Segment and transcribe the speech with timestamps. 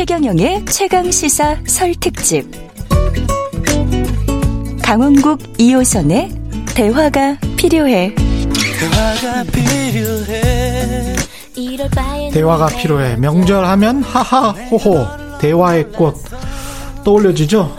[0.00, 2.50] 최경영의 최강 시사 설 특집.
[4.82, 8.14] 강원국 2호선의 대화가 필요해.
[8.14, 11.16] 대화가 필요해.
[12.32, 13.16] 대화가 필요해.
[13.16, 15.06] 명절하면 하하 호호
[15.38, 16.14] 대화의 꽃
[17.04, 17.70] 떠올려지죠?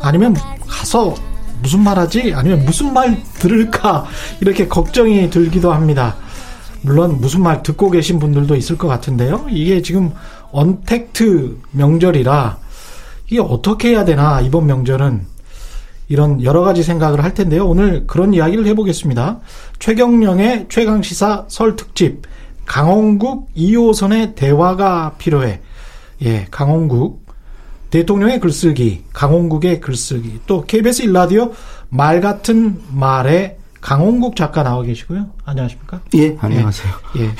[0.00, 1.14] 아니면 가서
[1.60, 2.32] 무슨 말 하지?
[2.34, 4.06] 아니면 무슨 말 들을까?
[4.40, 6.16] 이렇게 걱정이 들기도 합니다.
[6.80, 9.46] 물론 무슨 말 듣고 계신 분들도 있을 것 같은데요.
[9.50, 10.12] 이게 지금
[10.52, 12.58] 언택트 명절이라
[13.26, 15.26] 이게 어떻게 해야 되나 이번 명절은
[16.08, 17.66] 이런 여러 가지 생각을 할 텐데요.
[17.66, 19.40] 오늘 그런 이야기를 해보겠습니다.
[19.78, 22.22] 최경령의 최강 시사 설 특집
[22.64, 25.60] 강원국 2호선의 대화가 필요해.
[26.22, 27.26] 예, 강원국
[27.90, 31.52] 대통령의 글쓰기, 강원국의 글쓰기, 또 KBS 일라디오
[31.88, 35.30] 말 같은 말에 강원국 작가 나와 계시고요.
[35.44, 36.00] 안녕하십니까?
[36.14, 36.92] 예, 안녕하세요.
[37.18, 37.22] 예.
[37.24, 37.32] 예.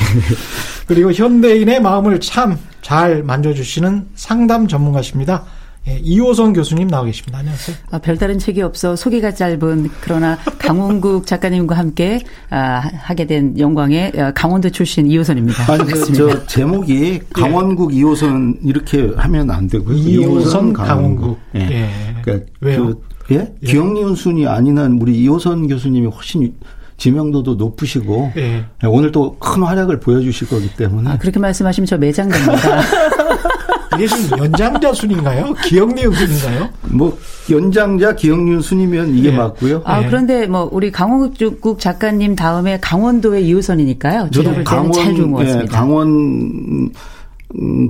[0.87, 5.45] 그리고 현대인의 마음을 참 잘 만져주시는 상담 전문가십니다.
[5.89, 7.41] 예, 이호선 교수님 나와 계십니다.
[7.41, 7.77] 안녕하세요.
[7.91, 14.33] 아, 별다른 책이 없어 소개가 짧은 그러나 강원국 작가님과 함께 아, 하게 된 영광의 어,
[14.35, 15.71] 강원도 출신 이호선입니다.
[15.71, 17.99] 아니, 그, 저 제목이 강원국 예.
[17.99, 19.95] 이호선 이렇게 하면 안 되고요.
[19.95, 21.39] 이호선 강원국.
[21.57, 21.61] 예.
[21.61, 21.91] 예.
[22.23, 22.87] 그러니까 왜요?
[22.87, 23.53] 그, 예?
[23.65, 23.67] 예.
[23.67, 26.55] 기억리운 순이 아니는 우리 이호선 교수님이 훨씬
[26.99, 28.65] 지명도도 높으시고 예.
[28.87, 32.59] 오늘 또 큰 활약을 보여주실 거기 때문에 아, 그렇게 말씀하시면 저 매장 됩니다.
[33.97, 35.55] 이게 지금 연장자 순인가요?
[35.65, 36.69] 기억리운 순인가요?
[36.91, 37.17] 뭐
[37.51, 39.37] 연장자 기억리운 순이면 이게 예.
[39.37, 39.83] 맞고요.
[39.85, 40.07] 아 예.
[40.07, 44.31] 그런데 뭐 우리 강원국 작가님 다음에 강원도의 이호선이니까요.
[44.33, 45.63] 저도 강원 것 같습니다.
[45.63, 46.91] 예, 강원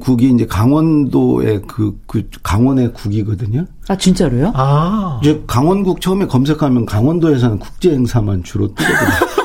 [0.00, 3.66] 국이 이제 강원도의 그, 그, 강원의 국이거든요.
[3.88, 4.52] 아, 진짜로요?
[4.54, 5.18] 아.
[5.22, 9.28] 이제 강원국 처음에 검색하면 강원도에서는 국제 행사만 주로 뜨거든요.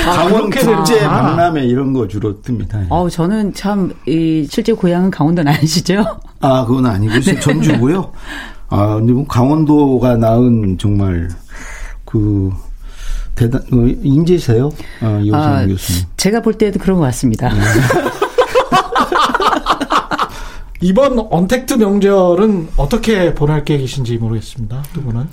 [0.06, 2.86] 아, 강원 국제 박람회 이런 거 주로 뜹니다.
[2.90, 6.04] 어, 저는 참, 이, 실제 고향은 강원도는 아니시죠?
[6.40, 7.40] 아, 그건 아니고, 네.
[7.40, 8.12] 전주고요.
[8.70, 11.28] 아, 근데 뭐 강원도가 낳은 정말,
[12.04, 12.50] 그,
[13.34, 14.70] 대단, 어, 인재세요?
[15.02, 16.04] 어, 이호선 아, 교수님.
[16.16, 17.52] 제가 볼 때도 그런 것 같습니다.
[17.52, 17.60] 네.
[20.82, 24.82] 이번 언택트 명절은 어떻게 보낼 계획이신지 모르겠습니다.
[24.94, 25.26] 두 분은.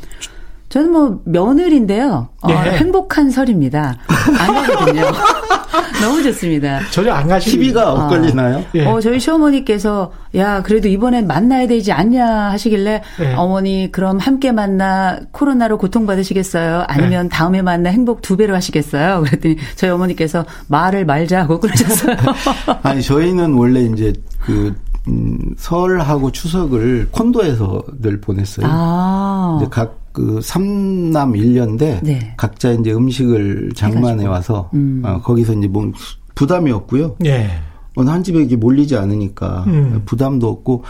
[0.69, 2.29] 저는 뭐 며느리인데요.
[2.41, 2.53] 어, 예.
[2.77, 3.97] 행복한 설입니다.
[4.39, 5.03] 안 가거든요.
[6.01, 6.81] 너무 좋습니다.
[6.91, 8.57] 전혀 안 가시는 TV가 엇갈리나요?
[8.57, 8.85] 어, 예.
[8.85, 13.33] 어, 저희 시어머니께서 야 그래도 이번엔 만나야 되지 않냐 하시길래 예.
[13.35, 16.83] 어머니 그럼 함께 만나 코로나로 고통 받으시겠어요?
[16.87, 17.29] 아니면 예.
[17.29, 19.23] 다음에 만나 행복 두 배로 하시겠어요?
[19.25, 22.17] 그랬더니 저희 어머니께서 말을 말자 하고 그러셨어요.
[22.83, 24.75] 아니 저희는 원래 이제 그
[25.07, 28.67] 음, 설하고 추석을 콘도에서 늘 보냈어요.
[28.69, 29.57] 아.
[29.61, 32.33] 이제 각 그 삼남 일녀인데 네.
[32.37, 35.03] 각자 이제 음식을 장만해 와서 음.
[35.05, 35.91] 어, 거기서 이제 뭐
[36.33, 37.17] 부담이 없고요.
[37.25, 37.51] 예.
[37.95, 40.01] 어느 한 집에 이게 몰리지 않으니까 음.
[40.05, 40.83] 부담도 없고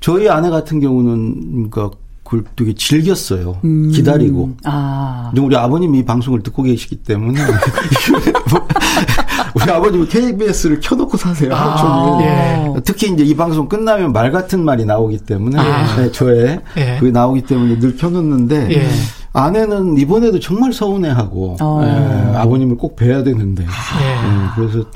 [0.00, 3.58] 저희 아내 같은 경우는 그러니까 그걸 되게 즐겼어요.
[3.64, 3.90] 음.
[3.92, 4.54] 기다리고.
[4.64, 5.30] 아.
[5.38, 7.38] 우리 아버님이 이 방송을 듣고 계시기 때문에
[9.54, 11.54] 우리 아버님은 KBS를 켜놓고 사세요.
[11.54, 12.80] 아, 예.
[12.84, 15.96] 특히 이제 이 방송 끝나면 말 같은 말이 나오기 때문에 아.
[15.96, 16.96] 네, 저의 예.
[16.98, 18.88] 그게 나오기 때문에 늘 켜놓는데 예.
[19.32, 21.80] 아내는 이번에도 정말 서운해하고 어.
[21.82, 24.00] 예, 아버님을 꼭 뵈야 되는데 아.
[24.00, 24.16] 예,
[24.54, 24.86] 그래서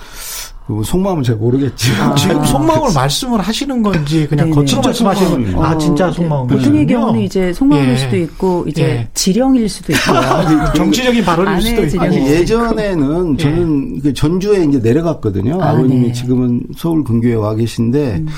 [0.68, 5.78] 그 속마음은 잘 모르겠지만 아, 지금 속마음을 말씀을 하시는 건지 그냥 겉으로 말씀하시는 건 아,
[5.78, 6.46] 진짜 속마음.
[6.46, 7.96] 보통의 경우는 이제 속마음일 예.
[7.96, 9.08] 수도 있고 이제 예.
[9.14, 10.18] 지령일 수도 있고요.
[10.20, 12.02] 아, 정치적인 발언일 수도 있고.
[12.02, 13.42] 아니, 예전에는 예.
[13.42, 14.12] 저는 예.
[14.12, 15.58] 전주에 이제 내려갔거든요.
[15.58, 16.12] 아, 버님이 네.
[16.12, 18.28] 지금은 서울 근교에 와 계신데 음.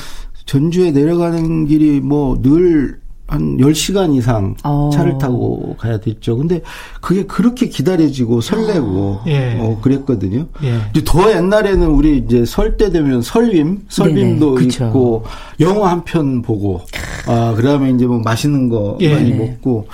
[0.47, 3.00] 전주에 내려가는 길이 뭐 늘
[3.31, 4.91] 한 10시간 이상 어.
[4.93, 6.37] 차를 타고 가야 됐죠.
[6.37, 6.63] 근데
[7.01, 9.57] 그게 그렇게 기다려지고 설레고 예.
[9.61, 10.47] 어, 그랬거든요.
[10.65, 10.81] 예.
[10.91, 14.67] 이제 더 옛날에는 우리 이제 설 때 되면 설빔, 설빔도 네네.
[14.67, 15.25] 있고
[15.61, 16.81] 영화 한 편 보고
[17.27, 19.15] 아, 그다음에 이제 뭐 맛있는 거 예.
[19.15, 19.87] 많이 먹고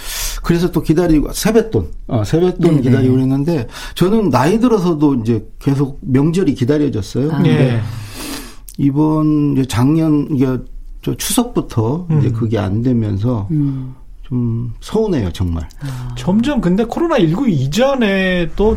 [0.42, 2.80] 그래서 또 기다리고 세뱃돈, 어, 세뱃돈 네네.
[2.82, 3.66] 기다리고 그랬는데
[3.96, 7.32] 저는 나이 들어서도 이제 계속 명절이 기다려졌어요.
[7.32, 7.36] 아.
[7.36, 7.80] 근데
[8.78, 10.46] 이번 작년 이게
[11.06, 12.18] 저 추석부터 음.
[12.18, 13.94] 이제 그게 안 되면서 음.
[14.22, 15.68] 좀 서운해요, 정말.
[15.80, 16.12] 아.
[16.18, 18.76] 점점 근데 코로나 19 이전에 또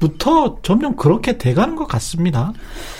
[0.00, 2.52] 부터 점점 그렇게 돼가는 것 같습니다.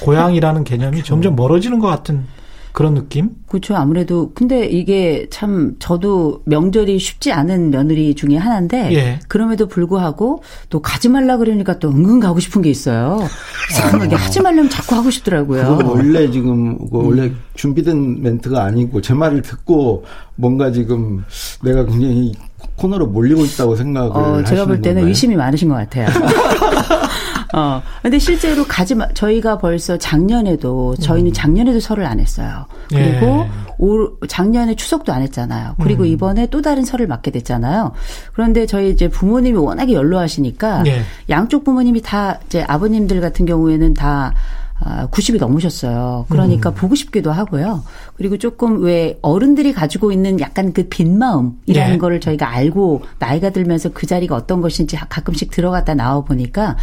[0.02, 1.08] 고향이라는 개념이 그렇죠.
[1.08, 2.26] 점점 멀어지는 것 같은
[2.72, 3.31] 그런 느낌?
[3.46, 3.75] 그렇죠.
[3.76, 9.20] 아무래도 근데 이게 참 저도 명절이 쉽지 않은 며느리 중에 하나인데 예.
[9.28, 13.19] 그럼에도 불구하고 또 가지 말라 그러니까 또 은근 가고 싶은 게 있어요.
[13.70, 14.19] 이상하게 아.
[14.19, 15.76] 하지 말려면 자꾸 하고 싶더라고요.
[15.76, 17.38] 그건 원래 지금 그 원래 음.
[17.55, 20.05] 준비된 멘트가 아니고 제 말을 듣고
[20.37, 21.25] 뭔가 지금
[21.62, 22.32] 내가 굉장히
[22.76, 25.08] 코너로 몰리고 있다고 생각을 어, 제가 볼 때는 건가요?
[25.08, 26.08] 의심이 많으신 것 같아요.
[27.52, 27.82] 어, 어.
[28.02, 31.32] 근데 실제로 가지 마, 저희가 벌써 작년에도 저희는 음.
[31.32, 32.67] 작년에도 설을 안 했어요.
[32.88, 33.50] 그리고 예.
[33.79, 35.75] 올 작년에 추석도 안 했잖아요.
[35.82, 36.08] 그리고 음.
[36.08, 37.93] 이번에 또 다른 설을 맞게 됐잖아요.
[38.32, 41.02] 그런데 저희 이제 부모님이 워낙에 연로하시니까 예.
[41.29, 44.35] 양쪽 부모님이 다 이제 아버님들 같은 경우에는 다
[44.82, 46.26] 아, 90이 넘으셨어요.
[46.31, 46.75] 그러니까 음.
[46.75, 47.85] 보고 싶기도 하고요.
[48.20, 51.96] 그리고 조금 왜 어른들이 가지고 있는 약간 그 빈 마음이라는 네.
[51.99, 56.76] 거를 저희가 알고 나이가 들면서 그 자리가 어떤 것인지 가끔씩 들어갔다 나와 보니까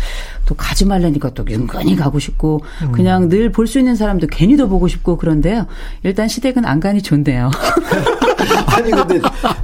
[0.48, 2.92] 또 가지 말라니까 또 은근히 가고 싶고 음.
[2.92, 5.68] 그냥 늘 볼 수 있는 사람도 괜히 더 보고 싶고 그런데요.
[6.02, 7.52] 일단 시댁은 안간이 좋네요.
[8.76, 9.20] 아니 근데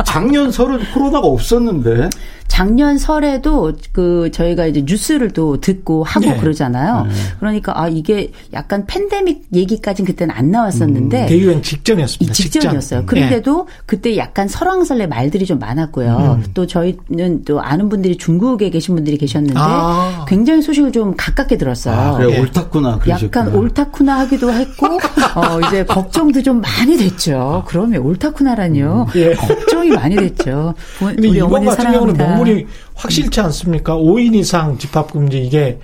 [0.05, 2.09] 작년 설은 코로나가 없었는데
[2.47, 6.37] 작년 설에도 그 저희가 이제 뉴스를 또 듣고 하고 네.
[6.37, 7.05] 그러잖아요.
[7.05, 7.13] 네.
[7.39, 11.27] 그러니까 아 이게 약간 팬데믹 얘기까지는 그때는 안 나왔었는데 음,
[11.63, 12.33] 직전이었습니다.
[12.33, 12.99] 직전이었어요.
[13.01, 13.05] 직전.
[13.05, 13.73] 그런데도 네.
[13.85, 16.39] 그때 약간 설왕설래 말들이 좀 많았고요.
[16.43, 16.51] 음.
[16.53, 20.25] 또 저희는 또 아는 분들이 중국에 계신 분들이 계셨는데 아.
[20.27, 21.95] 굉장히 소식을 좀 가깝게 들었어요.
[21.95, 22.39] 아, 그래 예.
[22.39, 22.99] 옳다구나.
[23.07, 24.87] 약간 옳다구나 하기도 했고
[25.35, 27.63] 어 이제 걱정도 좀 많이 됐죠.
[27.67, 29.07] 그러면 옳다구나라니요.
[29.09, 29.19] 음.
[29.19, 29.33] 예.
[29.33, 30.73] 걱정이 많이 됐죠.
[31.01, 32.27] 우리 어머니 사랑합니다.
[32.27, 33.95] 명분이 확실치 않습니까?
[33.95, 35.79] 5인 이상 집합금지 이게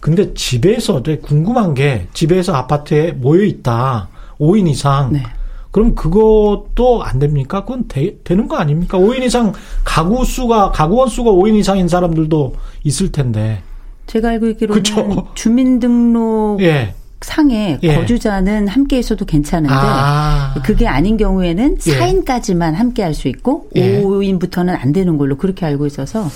[0.00, 4.08] 근데 집에서 되게 궁금한 게 집에서 아파트에 모여 있다.
[4.40, 5.12] 5인 이상.
[5.12, 5.22] 네.
[5.70, 7.62] 그럼 그것도 안 됩니까?
[7.62, 8.96] 그건 되, 되는 거 아닙니까?
[8.98, 9.52] 5인 이상
[9.82, 12.54] 가구 수가 가구원 수가 5인 이상인 사람들도
[12.84, 13.60] 있을 텐데.
[14.06, 15.26] 제가 알고 있기로는 그쵸?
[15.34, 16.94] 주민등록 예.
[17.22, 17.94] 상에 예.
[17.96, 20.54] 거주자는 함께 있어도 괜찮은데 아.
[20.64, 22.76] 그게 아닌 경우에는 4인까지만 예.
[22.76, 24.02] 함께 할 수 있고 예.
[24.02, 26.28] 5인부터는 안 되는 걸로 그렇게 알고 있어서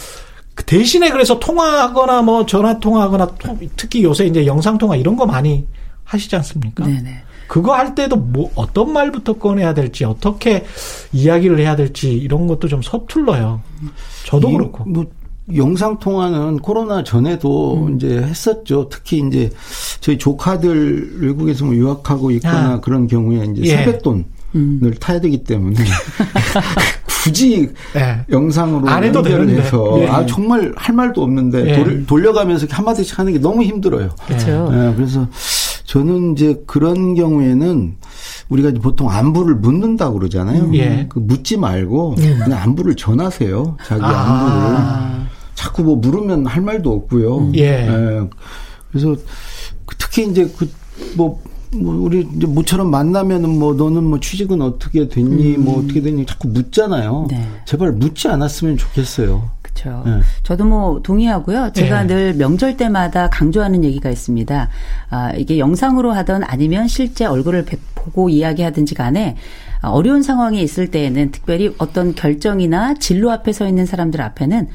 [0.54, 3.28] 그 대신에 그래서 통화하거나 뭐 전화 통화하거나
[3.76, 5.66] 특히 요새 이제 영상 통화 이런 거 많이
[6.04, 6.86] 하시지 않습니까?
[6.86, 7.22] 네네.
[7.48, 10.64] 그거 할 때도 뭐 어떤 말부터 꺼내야 될지 어떻게
[11.12, 13.60] 이야기를 해야 될지 이런 것도 좀 서툴러요.
[14.26, 14.84] 저도 그렇고.
[14.84, 15.06] 뭐
[15.56, 17.96] 영상 통화는 코로나 전에도 음.
[17.96, 18.88] 이제 했었죠.
[18.90, 19.50] 특히 이제
[20.00, 22.80] 저희 조카들 외국에서 뭐 유학하고 있거나 아.
[22.80, 23.76] 그런 경우에 이제 예.
[23.78, 24.24] 세뱃돈을
[24.54, 24.92] 음.
[25.00, 25.76] 타야 되기 때문에
[27.24, 28.24] 굳이 예.
[28.30, 30.06] 영상으로 안 해도 해서 예.
[30.06, 31.76] 아 정말 할 말도 없는데 예.
[31.76, 34.10] 돌, 돌려가면서 한 마디씩 하는 게 너무 힘들어요.
[34.26, 34.70] 그렇죠.
[34.72, 35.26] 예, 그래서
[35.88, 37.96] 저는 이제 그런 경우에는
[38.50, 40.70] 우리가 보통 안부를 묻는다 고 그러잖아요.
[40.74, 41.06] 예.
[41.08, 42.38] 그 묻지 말고 음.
[42.44, 43.78] 그냥 안부를 전하세요.
[43.86, 44.08] 자기 아.
[44.08, 45.28] 안부를.
[45.54, 47.52] 자꾸 뭐 물으면 할 말도 없고요.
[47.56, 47.88] 예.
[47.88, 48.20] 예.
[48.90, 49.16] 그래서
[49.96, 50.52] 특히 이제
[51.16, 51.40] 그뭐
[51.74, 55.64] 뭐 우리 이제 모처럼 만나면은 뭐 너는 뭐 취직은 어떻게 됐니 음.
[55.64, 57.28] 뭐 어떻게 됐니 자꾸 묻잖아요.
[57.30, 57.48] 네.
[57.64, 59.50] 제발 묻지 않았으면 좋겠어요.
[59.78, 60.02] 그렇죠.
[60.04, 60.20] 네.
[60.42, 61.70] 저도 뭐 동의하고요.
[61.72, 62.14] 제가 네.
[62.14, 64.68] 늘 명절 때마다 강조하는 얘기가 있습니다.
[65.10, 67.64] 아, 이게 영상으로 하던 아니면 실제 얼굴을
[67.94, 69.36] 보고 이야기하든지 간에
[69.82, 74.68] 어려운 상황에 있을 때에는 특별히 어떤 결정이나 진로 앞에 서 있는 사람들 앞에는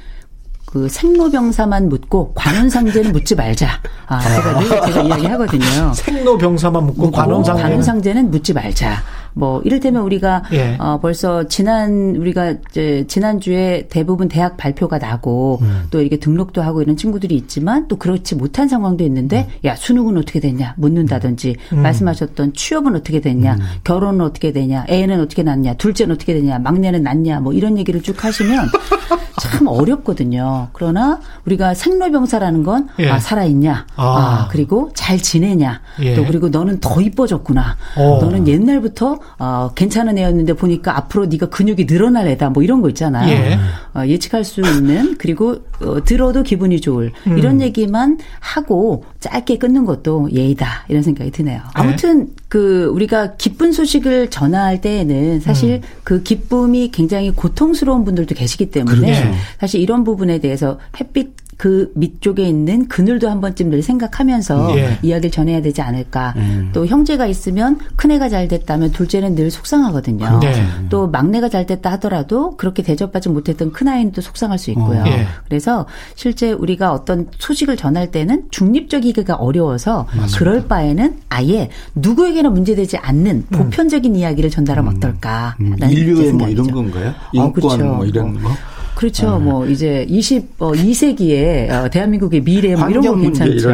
[0.65, 3.79] 그 생로병사만 묻고 관원상제는 묻지 말자.
[4.07, 5.93] 아, 제가 늘 제가 이야기하거든요.
[5.93, 9.03] 생로병사만 묻고 관원상제 관원상제는 묻지 말자.
[9.33, 10.77] 뭐 이를테면 우리가 예.
[10.79, 15.83] 어 벌써 지난 우리가 이제 지난주에 대부분 대학 발표가 나고 음.
[15.91, 19.67] 또 이게 등록도 하고 이런 친구들이 있지만 또 그렇지 못한 상황도 있는데 음.
[19.67, 21.81] 야 수능은 어떻게 됐냐 묻는다든지 음.
[21.81, 23.59] 말씀하셨던 취업은 어떻게 됐냐 음.
[23.83, 28.23] 결혼은 어떻게 되냐 애는 어떻게 낳냐 둘째는 어떻게 되냐 막내는 낳냐 뭐 이런 얘기를 쭉
[28.23, 28.69] 하시면
[29.41, 30.69] 참 어렵거든요.
[30.73, 33.09] 그러나 우리가 생로병사라는 건 예.
[33.09, 34.03] 아, 살아있냐, 아.
[34.03, 34.47] 아.
[34.51, 36.15] 그리고 잘 지내냐, 예.
[36.15, 38.01] 또 그리고 너는 더 이뻐졌구나, 오.
[38.01, 38.21] 어.
[38.21, 43.29] 너는 옛날부터 어, 괜찮은 애였는데 보니까 앞으로 네가 근육이 늘어날 애다, 뭐 이런 거 있잖아요.
[43.29, 43.57] 예.
[43.93, 47.37] 어, 예측할 수 있는 그리고 어, 들어도 기분이 좋을 음.
[47.37, 51.57] 이런 얘기만 하고 짧게 끊는 것도 예의다 이런 생각이 드네요.
[51.57, 51.63] 네.
[51.73, 55.81] 아무튼 그 우리가 기쁜 소식을 전할 때에는 사실 음.
[56.03, 59.37] 그 기쁨이 굉장히 고통스러운 분들도 계시기 때문에 그렇죠.
[59.59, 64.97] 사실 이런 부분에 대해서 햇빛 그 밑쪽에 있는 그늘도 한 번쯤 늘 생각하면서 예.
[65.01, 66.33] 이야기를 전해야 되지 않을까.
[66.37, 66.69] 음.
[66.73, 70.39] 또 형제가 있으면 큰애가 잘 됐다면 둘째는 늘 속상하거든요.
[70.39, 70.65] 네.
[70.89, 75.01] 또 막내가 잘 됐다 하더라도 그렇게 대접받지 못했던 큰아이는 또 속상할 수 있고요.
[75.01, 75.07] 어.
[75.07, 75.27] 예.
[75.47, 80.37] 그래서 실제 우리가 어떤 소식을 전할 때는 중립적이기가 어려워서 맞습니다.
[80.37, 83.57] 그럴 바에는 아예 누구에게나 문제되지 않는 음.
[83.57, 84.15] 보편적인 음.
[84.17, 84.97] 이야기를 전달하면 음.
[84.97, 85.55] 어떨까.
[85.59, 85.75] 음.
[85.81, 87.13] 인류의 뭐 이런 건가요?
[87.31, 87.85] 인권 어, 그렇죠.
[87.85, 88.49] 뭐 이런 거?
[88.95, 89.37] 그렇죠.
[89.37, 89.43] 네.
[89.43, 93.69] 뭐 이제 22세기에 어, 대한민국의 미래 뭐 이런 거 괜찮죠.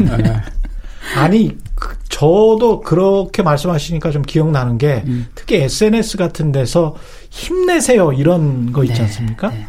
[0.22, 0.40] 네.
[1.16, 5.26] 아니 그, 저도 그렇게 말씀하시니까 좀 기억나는 게 음.
[5.34, 6.96] 특히 SNS 같은 데서
[7.30, 9.48] 힘내세요 이런 거 있지 네, 않습니까?
[9.50, 9.66] 네.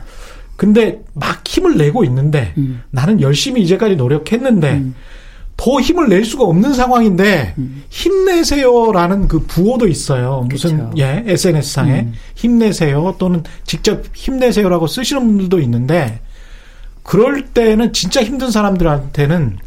[0.58, 2.84] 근데 막 힘을 내고 있는데 음.
[2.92, 4.96] 나는 열심히 이제까지 노력했는데 음.
[5.62, 7.84] 더 힘을 낼 수가 없는 상황인데 음.
[7.90, 10.48] 힘내세요라는 그 부호도 있어요.
[10.50, 10.92] 무슨 그쵸.
[10.98, 12.14] 예 SNS 상에 음.
[12.34, 16.20] 힘내세요 또는 직접 힘내세요라고 쓰시는 분들도 있는데
[17.04, 19.58] 그럴 때는 진짜 힘든 사람들한테는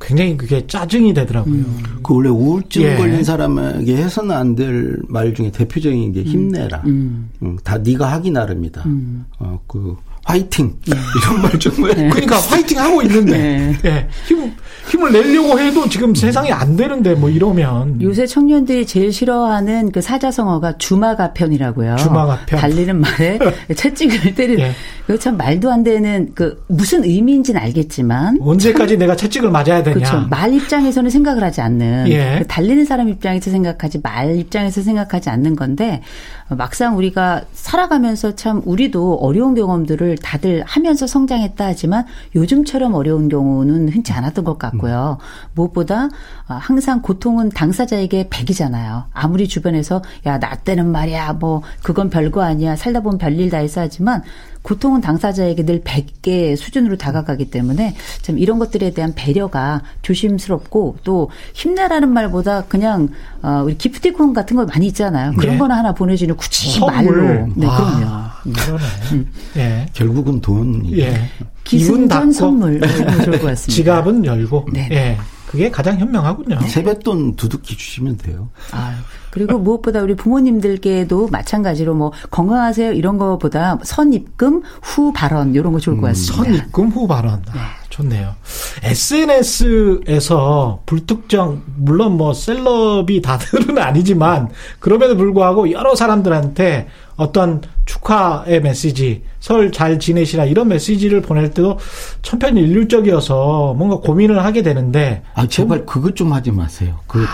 [0.00, 1.54] 굉장히 그게 짜증이 되더라고요.
[1.54, 1.82] 음.
[2.04, 2.94] 그 원래 우울증 예.
[2.96, 6.82] 걸린 사람에게 해서는 안 될 말 중에 대표적인 게 힘내라.
[6.86, 7.30] 음.
[7.42, 7.58] 음.
[7.64, 8.82] 다 네가 하기 나름이다.
[8.86, 9.24] 음.
[9.38, 10.96] 어그 화이팅 네.
[11.22, 12.08] 이런 말 정말 네.
[12.08, 13.78] 그러니까 화이팅 하고 있는데 네.
[13.80, 14.08] 네.
[14.26, 14.52] 힘
[14.88, 20.78] 힘을 내려고 해도 지금 세상이 안 되는데 뭐 이러면 요새 청년들이 제일 싫어하는 그 사자성어가
[20.78, 21.96] 주마가편이라고요.
[21.96, 23.38] 주마가편 달리는 말에
[23.74, 24.72] 채찍을 때리는 예.
[25.06, 29.94] 그거 참 말도 안 되는 그 무슨 의미인지는 알겠지만 언제까지 내가 채찍을 맞아야 되냐.
[29.94, 30.26] 그렇죠.
[30.28, 32.36] 말 입장에서는 생각을 하지 않는 예.
[32.40, 36.02] 그 달리는 사람 입장에서 생각하지 말 입장에서 생각하지 않는 건데
[36.48, 44.12] 막상 우리가 살아가면서 참 우리도 어려운 경험들을 다들 하면서 성장했다 하지만 요즘처럼 어려운 경우는 흔치
[44.12, 45.18] 않았던 것 같고요.
[45.54, 46.08] 무엇보다
[46.46, 49.04] 항상 고통은 당사자에게 백이잖아요.
[49.12, 53.80] 아무리 주변에서 야 나 때는 말이야 뭐 그건 별거 아니야 살다 보면 별일 다 있어
[53.80, 54.22] 하지만
[54.66, 62.12] 고통은 당사자에게 늘 100개 수준으로 다가가기 때문에 참 이런 것들에 대한 배려가 조심스럽고 또 힘내라는
[62.12, 63.10] 말보다 그냥
[63.42, 65.34] 어 우리 기프티콘 같은 거 많이 있잖아요.
[65.38, 65.58] 그런 네.
[65.58, 67.46] 거나 하나 보내주는 굳이 말로.
[67.54, 68.78] 네, 아, 그럼요.
[69.12, 69.30] 음.
[69.56, 69.86] 예.
[69.92, 70.84] 결국은 돈.
[70.98, 71.30] 예.
[71.62, 72.88] 기승전 선물 네,
[73.24, 73.72] 좋을 것 같습니다.
[73.72, 74.66] 지갑은 열고.
[74.72, 74.88] 네.
[74.90, 75.16] 예.
[75.46, 76.58] 그게 가장 현명하군요.
[76.66, 78.50] 세뱃돈 두둑히 주시면 돼요.
[78.72, 78.96] 아,
[79.36, 85.96] 그리고 무엇보다 우리 부모님들께도 마찬가지로 뭐 건강하세요 이런 거보다 선입금 후 발언 이런 거 좋을
[85.98, 86.44] 것 음, 같습니다.
[86.44, 87.42] 선입금 후 발언.
[87.42, 87.52] 네.
[87.60, 88.34] 아, 좋네요.
[88.82, 99.70] SNS에서 불특정 물론 뭐 셀럽이 다들은 아니지만 그럼에도 불구하고 여러 사람들한테 어떤 축하의 메시지, 설
[99.70, 101.78] 잘 지내시라 이런 메시지를 보낼 때도
[102.22, 106.98] 천편일률적이어서 뭔가 고민을 하게 되는데 아 제발 그것 좀 하지 마세요.
[107.06, 107.24] 그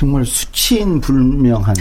[0.00, 1.74] 정말 수치인 불명한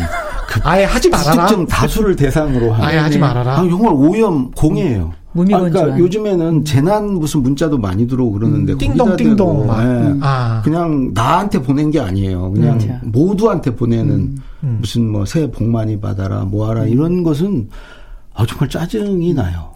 [0.50, 1.46] 그 아예 하지 말아라.
[1.46, 3.54] 특정 다수를 대상으로 한 아예 하지 말아라.
[3.54, 5.14] 아, 정말 오염 공해예요.
[5.14, 9.74] 아, 그러니까 요즘에는 재난 무슨 문자도 많이 들어오고 그러는데 음, 띵동 띵동 네.
[9.74, 10.20] 음.
[10.22, 10.62] 아.
[10.66, 12.52] 그냥 나한테 보낸 게 아니에요.
[12.52, 13.00] 그냥 음.
[13.06, 14.38] 모두한테 보내는 음.
[14.66, 14.78] 음.
[14.82, 17.70] 무슨 뭐 새해 복 많이 받아라 뭐하라 이런 것은
[18.40, 19.74] 아 정말 짜증이 나요.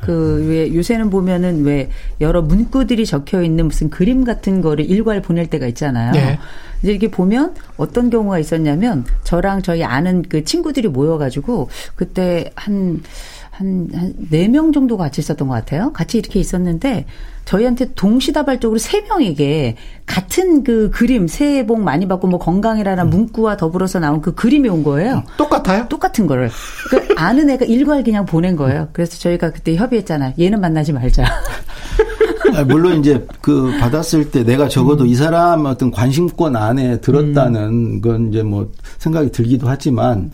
[0.00, 5.48] 그 왜 요새는 보면은 왜 여러 문구들이 적혀 있는 무슨 그림 같은 거를 일괄 보낼
[5.48, 6.12] 때가 있잖아요.
[6.12, 6.38] 네.
[6.82, 13.02] 이제 이렇게 보면 어떤 경우가 있었냐면 저랑 저희 아는 그 친구들이 모여가지고 그때 한
[13.50, 15.90] 한, 한, 네 명 정도 같이 있었던 것 같아요.
[15.94, 17.06] 같이 이렇게 있었는데,
[17.46, 23.08] 저희한테 동시다발적으로 세 명에게 같은 그 그림, 새해 복 많이 받고 뭐 건강이라는 음.
[23.08, 25.22] 문구와 더불어서 나온 그 그림이 온 거예요.
[25.38, 25.88] 똑 같아요?
[25.88, 26.50] 똑같은 거를.
[26.90, 28.88] 그 아는 애가 일괄 그냥 보낸 거예요.
[28.92, 30.34] 그래서 저희가 그때 협의했잖아요.
[30.38, 31.24] 얘는 만나지 말자.
[32.66, 35.08] 물론 이제 그 받았을 때 내가 적어도 음.
[35.08, 38.00] 이 사람 어떤 관심권 안에 들었다는 음.
[38.00, 40.30] 건 이제 뭐 생각이 들기도 하지만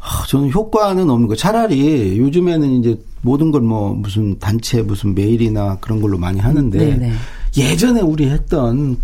[0.00, 1.34] 아, 저는 효과는 없는 거.
[1.36, 6.96] 차라리 요즘에는 이제 모든 걸 뭐 무슨 단체 무슨 메일이나 그런 걸로 많이 하는데 네네.
[6.96, 7.12] 네.
[7.56, 8.96] 예전에 우리 했던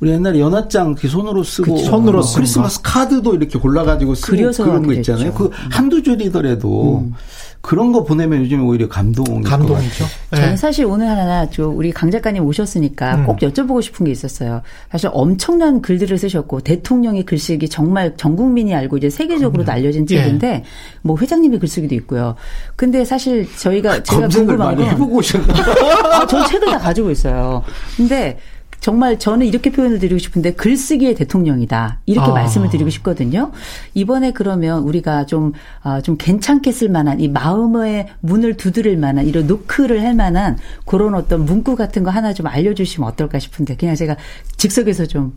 [0.00, 5.34] 우리 옛날에 연합장 손으로 쓰고 그치, 손으로 크리스마스 카드도 이렇게 골라가지고 쓰고 그런 거 있잖아요.
[5.34, 7.14] 그 한두 줄이더라도 음.
[7.60, 10.06] 그런 거 보내면 요즘 오히려 감동 감동이죠.
[10.30, 10.40] 네.
[10.40, 13.26] 저는 사실 오늘 하나 저 우리 강 작가님 오셨으니까 음.
[13.26, 14.62] 꼭 여쭤보고 싶은 게 있었어요.
[14.90, 20.48] 사실 엄청난 글들을 쓰셨고 대통령의 글쓰기 정말 전 국민이 알고 이제 세계적으로 도 알려진 책인데
[20.48, 20.64] 예.
[21.02, 22.34] 뭐 회장님의 글쓰기도 있고요.
[22.76, 25.52] 근데 사실 저희가 제가 궁금한 건 해보고 오셨나?
[26.16, 27.62] 아, 전 책을 다 가지고 있어요.
[27.98, 28.38] 근데
[28.80, 32.00] 정말 저는 이렇게 표현을 드리고 싶은데 글쓰기의 대통령이다.
[32.06, 32.34] 이렇게 아.
[32.34, 33.52] 말씀을 드리고 싶거든요.
[33.94, 39.46] 이번에 그러면 우리가 좀, 아, 좀 괜찮게 쓸 만한 이 마음의 문을 두드릴 만한 이런
[39.46, 44.16] 노크를 할 만한 그런 어떤 문구 같은 거 하나 좀 알려주시면 어떨까 싶은데 그냥 제가
[44.56, 45.34] 즉석에서 좀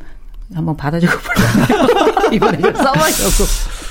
[0.53, 1.87] 한번 받아주고 볼래요.
[2.33, 3.43] 이번에 좀 써보려고.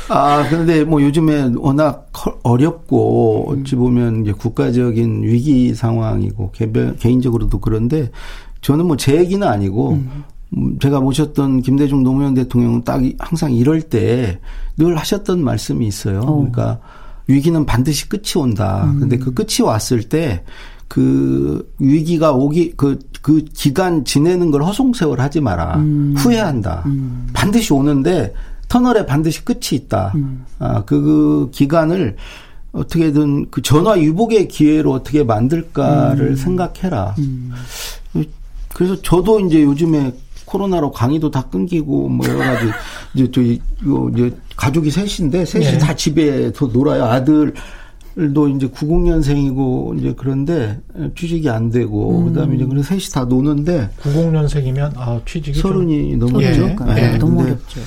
[0.08, 2.10] 아, 그런데 뭐 요즘에 워낙
[2.42, 8.10] 어렵고 어찌 보면 이제 국가적인 위기 상황이고 개별, 개인적으로도 그런데
[8.62, 10.24] 저는 뭐 제 얘기는 아니고 음.
[10.56, 10.78] 음.
[10.80, 14.40] 제가 모셨던 김대중 노무현 대통령은 딱 항상 이럴 때
[14.78, 16.20] 늘 하셨던 말씀이 있어요.
[16.20, 16.36] 어.
[16.36, 16.78] 그러니까
[17.26, 18.84] 위기는 반드시 끝이 온다.
[18.84, 19.00] 음.
[19.00, 20.42] 근데 그 끝이 왔을 때
[20.92, 25.76] 그 위기가 오기 그, 그 기간 지내는 걸 허송세월 하지 마라.
[25.76, 26.12] 음.
[26.18, 26.82] 후회한다.
[26.84, 27.28] 음.
[27.32, 28.34] 반드시 오는데
[28.68, 30.12] 터널에 반드시 끝이 있다.
[30.16, 30.44] 음.
[30.58, 32.16] 아, 그, 그 기간을
[32.72, 36.36] 어떻게든 그 전화 유복의 기회로 어떻게 만들까를 음.
[36.36, 37.14] 생각해라.
[38.74, 40.12] 그래서 저도 이제 요즘에
[40.44, 42.66] 코로나로 강의도 다 끊기고 뭐 여러 가지
[43.14, 45.78] 이제 저희 요 이제 가족이 셋인데 셋이 네.
[45.78, 47.04] 다 집에서 놀아요.
[47.04, 47.54] 아들
[48.34, 50.78] 도 이제 90년생이고 이제 그런데
[51.16, 52.26] 취직이 안 되고 음.
[52.26, 56.76] 그다음에 이제 그래서 셋이 다 노는데 90년생이면 아 취직이 서른이 넘었죠.
[56.88, 56.94] 예.
[56.94, 57.18] 네.
[57.18, 57.80] 너무 어렵죠.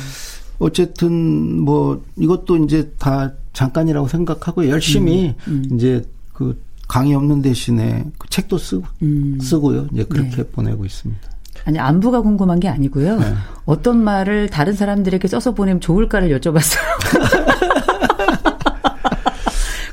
[0.57, 5.63] 어쨌든 뭐 이것도 이제 다 잠깐이라고 생각하고 열심히 음.
[5.69, 5.75] 음.
[5.75, 9.39] 이제 그 강의 없는 대신에 그 책도 쓰고 음.
[9.41, 9.87] 쓰고요.
[9.93, 10.43] 이제 그렇게 네.
[10.43, 11.21] 보내고 있습니다.
[11.65, 13.19] 아니 안부가 궁금한 게 아니고요.
[13.19, 13.33] 네.
[13.65, 16.79] 어떤 말을 다른 사람들에게 써서 보내면 좋을까를 여쭤봤어요.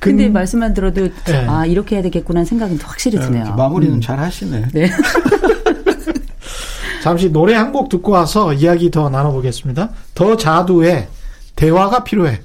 [0.01, 1.47] 근데 근, 말씀만 들어도 네.
[1.47, 3.55] 아 이렇게 해야 되겠구나 생각은 확실히 네, 드네요.
[3.55, 4.01] 마무리는 음.
[4.01, 4.69] 잘 하시네.
[4.73, 4.91] 네.
[7.03, 9.91] 잠시 노래 한 곡 듣고 와서 이야기 더 나눠보겠습니다.
[10.15, 11.09] 더 자두의
[11.57, 12.43] 대화가 필요해.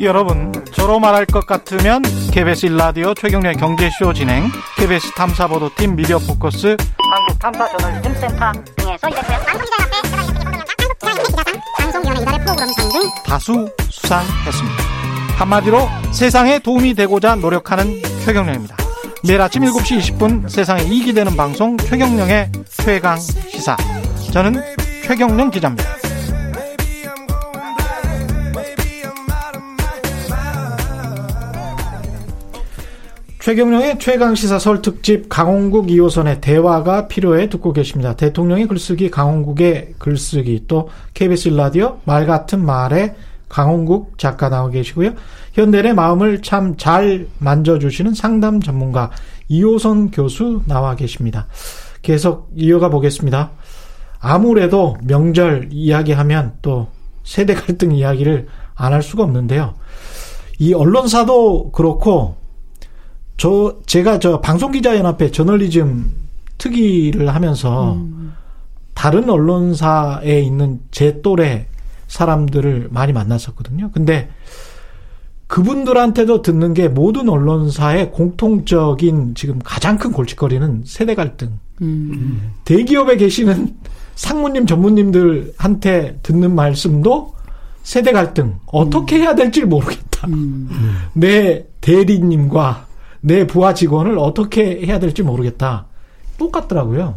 [0.00, 7.38] 여러분, 저로 말할 것 같으면 KBS 일라디오 최경련의 경제쇼 진행, KBS 탐사보도팀 미디어 포커스, 한국
[7.38, 9.08] 탐사 저널리즘 센터 등에서
[11.78, 14.82] 방송위원회 이달의 프로그램상 등 다수 수상했습니다.
[15.38, 18.76] 한마디로 세상에 도움이 되고자 노력하는 최경련입니다.
[19.26, 23.76] 매일 아침 7시 20분 세상에 이익이 되는 방송 최경령의 최강 시사.
[24.32, 24.62] 저는
[25.04, 26.03] 최경령 기자입니다.
[33.44, 38.16] 최경령의 최강시사 설 특집 강원국 2호선의 대화가 필요해 듣고 계십니다.
[38.16, 43.14] 대통령의 글쓰기, 강원국의 글쓰기, 또 KBS 라디오 말 같은 말에
[43.50, 45.12] 강원국 작가 나와 계시고요.
[45.52, 49.10] 현대의 마음을 참 잘 만져주시는 상담 전문가
[49.48, 51.46] 이호선 교수 나와 계십니다.
[52.00, 53.50] 계속 이어가 보겠습니다.
[54.20, 56.88] 아무래도 명절 이야기하면 또
[57.24, 59.74] 세대 갈등 이야기를 안 할 수가 없는데요.
[60.58, 62.42] 이 언론사도 그렇고
[63.36, 66.10] 저 제가 저 방송기자연합회 저널리즘
[66.58, 68.32] 특위를 하면서 음.
[68.94, 71.66] 다른 언론사에 있는 제 또래
[72.06, 73.90] 사람들을 많이 만났었거든요.
[73.92, 74.30] 근데
[75.46, 81.58] 그분들한테도 듣는 게 모든 언론사의 공통적인 지금 가장 큰 골칫거리는 세대 갈등.
[81.82, 82.52] 음.
[82.64, 83.76] 대기업에 계시는
[84.14, 87.34] 상무님, 전무님들한테 듣는 말씀도
[87.82, 88.54] 세대 갈등.
[88.66, 90.26] 어떻게 해야 될지 모르겠다.
[90.28, 90.68] 음.
[91.12, 92.86] 내 대리님과
[93.26, 95.86] 내 부하 직원을 어떻게 해야 될지 모르겠다.
[96.36, 97.14] 똑같더라고요.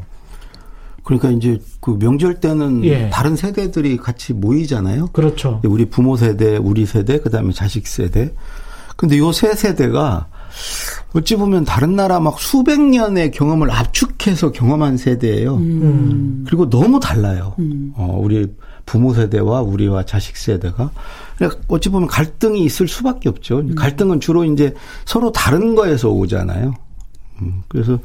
[1.04, 3.10] 그러니까 이제 그 명절 때는 예.
[3.10, 5.08] 다른 세대들이 같이 모이잖아요.
[5.08, 5.60] 그렇죠.
[5.66, 8.34] 우리 부모 세대, 우리 세대, 그다음에 자식 세대.
[8.96, 10.28] 근데 요 세 세대가
[11.18, 15.56] 어찌 보면 다른 나라 막 수백 년의 경험을 압축해서 경험한 세대예요.
[15.56, 16.44] 음.
[16.46, 17.56] 그리고 너무 달라요.
[17.58, 17.92] 음.
[17.96, 18.48] 어, 우리
[18.86, 20.92] 부모 세대와 우리와 자식 세대가.
[21.36, 23.60] 그러니까 어찌 보면 갈등이 있을 수밖에 없죠.
[23.60, 23.74] 음.
[23.74, 24.76] 갈등은 주로 이제
[25.06, 26.76] 서로 다른 거에서 오잖아요.
[27.42, 28.00] 음, 그래서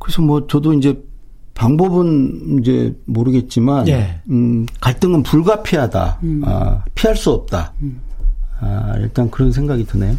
[0.00, 1.00] 그래서 뭐 저도 이제
[1.54, 4.20] 방법은 이제 모르겠지만 예.
[4.30, 6.18] 음, 갈등은 불가피하다.
[6.24, 6.42] 음.
[6.44, 7.72] 아, 피할 수 없다.
[7.82, 8.00] 음.
[8.60, 10.16] 아, 일단 그런 생각이 드네요.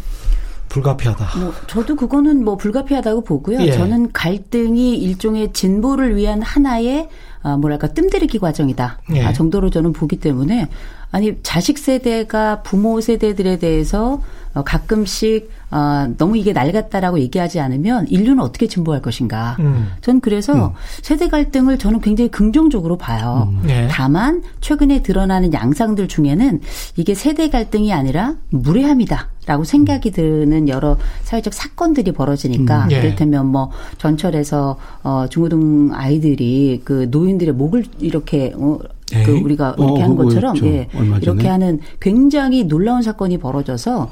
[0.68, 1.38] 불가피하다.
[1.38, 3.60] 뭐 저도 그거는 뭐 불가피하다고 보고요.
[3.60, 3.72] 예.
[3.72, 7.08] 저는 갈등이 일종의 진보를 위한 하나의
[7.42, 9.22] 아, 뭐랄까 뜸들이기 과정이다 예.
[9.24, 10.68] 아, 정도로 저는 보기 때문에
[11.12, 14.20] 아니 자식 세대가 부모 세대들에 대해서 어,
[14.64, 19.56] 가끔씩 어, 너무 이게 낡았다라고 얘기하지 않으면 인류는 어떻게 진보할 것인가.
[19.58, 19.88] 음.
[20.00, 20.72] 전 그래서 음.
[21.02, 23.48] 세대 갈등을 저는 굉장히 긍정적으로 봐요.
[23.50, 23.62] 음.
[23.66, 23.88] 네.
[23.90, 26.60] 다만 최근에 드러나는 양상들 중에는
[26.96, 29.30] 이게 세대 갈등이 아니라 무례함이다.
[29.46, 32.96] 라고 생각이 드는 여러 사회적 사건들이 벌어지니까 음, 예.
[32.96, 38.80] 이를테면 뭐 전철에서 어 중고등 아이들이 그 노인들의 목을 이렇게 어,
[39.24, 40.88] 그 우리가 이렇게 어, 하는 것처럼 예,
[41.22, 44.10] 이렇게 하는 굉장히 놀라운 사건이 벌어져서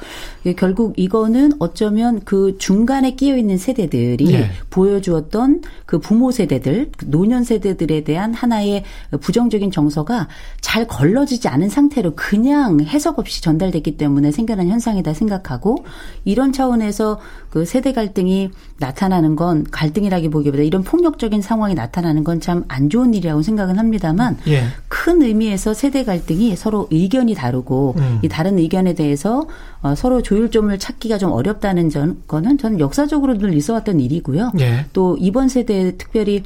[0.56, 4.50] 결국 이거는 어쩌면 그 중간에 끼어 있는 세대들이 네.
[4.70, 8.84] 보여주었던 그 부모 세대들, 그 노년 세대들에 대한 하나의
[9.20, 10.28] 부정적인 정서가
[10.60, 15.84] 잘 걸러지지 않은 상태로 그냥 해석 없이 전달됐기 때문에 생겨난 현상이다 생각하고
[16.24, 17.18] 이런 차원에서
[17.50, 23.42] 그 세대 갈등이 나타나는 건 갈등이라기보기보다 이런 폭력적인 상황이 나타나는 건 참 안 좋은 일이라고
[23.42, 24.64] 생각은 합니다만 예.
[24.88, 28.18] 큰 의미에서 세대 갈등이 서로 의견이 다르고 음.
[28.22, 29.46] 이 다른 의견에 대해서
[29.82, 34.52] 어, 서로 조율점을 찾기가 좀 어렵다는 전, 거는 저는 역사적으로 늘 있어왔던 일이고요.
[34.60, 34.86] 예.
[34.92, 36.42] 또 이번 세대에 특별히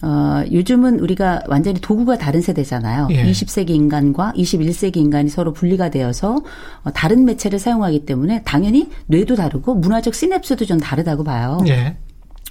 [0.00, 3.08] 어, 요즘은 우리가 완전히 도구가 다른 세대잖아요.
[3.10, 3.24] 예.
[3.24, 6.40] 20세기 인간과 21세기 인간이 서로 분리가 되어서
[6.84, 11.58] 어, 다른 매체를 사용하기 때문에 당연히 뇌도 다르고 문화적 시냅스도 좀 다르다고 봐요.
[11.68, 11.96] 예.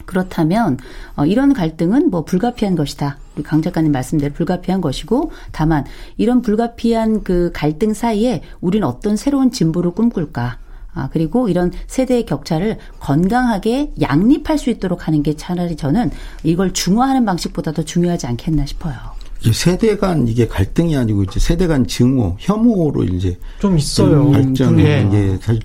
[0.05, 0.77] 그렇다면
[1.15, 3.17] 어, 이런 갈등은 뭐 불가피한 것이다.
[3.35, 5.85] 우리 강 작가님 말씀대로 불가피한 것이고 다만
[6.17, 10.59] 이런 불가피한 그 갈등 사이에 우리는 어떤 새로운 진보를 꿈꿀까?
[10.93, 16.09] 아, 그리고 이런 세대의 격차를 건강하게 양립할 수 있도록 하는 게 차라리 저는
[16.43, 18.95] 이걸 중화하는 방식보다 더 중요하지 않겠나 싶어요.
[19.53, 24.31] 세대 간 이게 갈등이 아니고 이제 세대 간 증오, 혐오로 이제 좀 있어요.
[24.31, 25.61] 발전이 음, 게 사실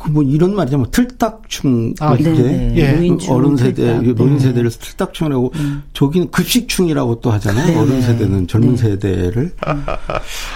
[0.00, 0.78] 그 뭐 이런 말이죠.
[0.78, 2.92] 뭐 틀딱충 아, 이제 네, 예.
[2.92, 4.14] 노인충, 어른 세대 틀딱.
[4.14, 4.38] 노인 네.
[4.38, 5.82] 세대를 틀딱충이라고 음.
[5.92, 7.66] 저기는 급식충이라고 또 하잖아요.
[7.66, 7.76] 네.
[7.76, 8.76] 어른 세대는 젊은 네.
[8.76, 9.52] 세대를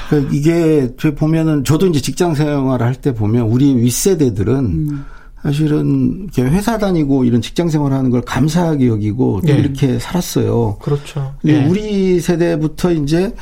[0.09, 5.05] 그러니까 이게 저 보면은 저도 이제 직장 생활을 할 때 보면 우리 윗 세대들은 음.
[5.43, 9.57] 사실은 이렇게 회사 다니고 이런 직장 생활하는 걸 감사하게 여기고 또 예.
[9.59, 10.77] 이렇게 살았어요.
[10.81, 11.35] 그렇죠.
[11.47, 11.65] 예.
[11.65, 13.35] 우리 세대부터 이제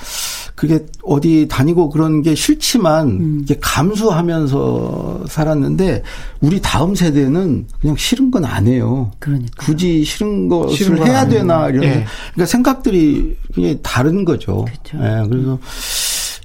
[0.61, 3.41] 그게 어디 다니고 그런 게 싫지만 음.
[3.43, 6.03] 이게 감수하면서 살았는데
[6.43, 9.11] 우리 다음 세대는 그냥 싫은 건 안 해요.
[9.19, 9.65] 그러니까.
[9.65, 11.27] 굳이 싫은 것을 싫은 건 해야.
[11.27, 11.89] 되나 이런 예.
[12.33, 14.67] 그러니까 생각들이 굉장히 다른 거죠.
[14.67, 14.99] 그렇죠.
[14.99, 15.59] 예, 그래서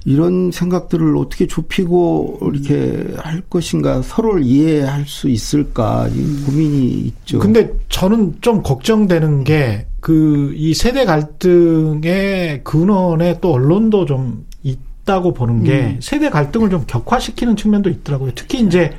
[0.08, 7.38] 이런 생각들을 어떻게 좁히고 이렇게 할 것인가 서로를 이해할 수 있을까 이 고민이 있죠.
[7.40, 15.64] 근데 저는 좀 걱정되는 게 그 이 세대 갈등의 근원에 또 언론도 좀 있다고 보는
[15.64, 18.30] 게 세대 갈등을 좀 격화시키는 측면도 있더라고요.
[18.36, 18.92] 특히 이제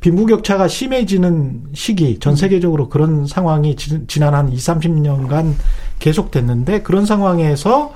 [0.00, 5.52] 빈부격차가 심해지는 시기 전 세계적으로 그런 상황이 지- 지난 한 2, 30년간
[5.98, 7.94] 계속됐는데 그런 상황에서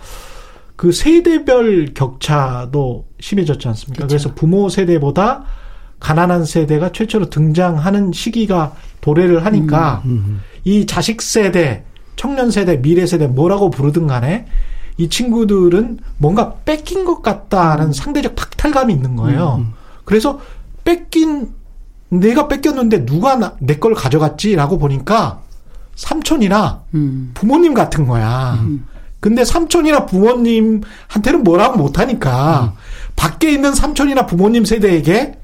[0.78, 4.06] 그 세대별 격차도 심해졌지 않습니까?
[4.06, 5.42] 그래서 부모 세대보다
[5.98, 10.04] 가난한 세대가 최초로 등장하는 시기가 도래를 하니까
[10.62, 11.82] 이 자식 세대,
[12.14, 14.46] 청년 세대, 미래 세대 뭐라고 부르든 간에
[14.98, 19.66] 이 친구들은 뭔가 뺏긴 것 같다는 상대적 박탈감이 있는 거예요.
[20.04, 20.38] 그래서
[20.84, 21.48] 뺏긴
[22.08, 25.40] 내가 뺏겼는데 누가 내 걸 가져갔지라고 보니까
[25.96, 27.32] 삼촌이나 음.
[27.34, 28.64] 부모님 같은 거야.
[29.20, 32.74] 근데 삼촌이나 부모님한테는 뭐라고 못하니까
[33.16, 35.38] 밖에 있는 삼촌이나 부모님 세대에게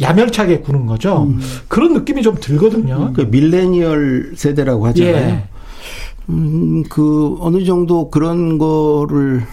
[0.00, 1.28] 야멸차게 구는 거죠.
[1.66, 3.12] 그런 느낌이 좀 들거든요.
[3.14, 5.16] 그 밀레니얼 세대라고 하잖아요.
[5.16, 5.44] 예.
[6.30, 9.44] 음, 그 어느 정도 그런 거를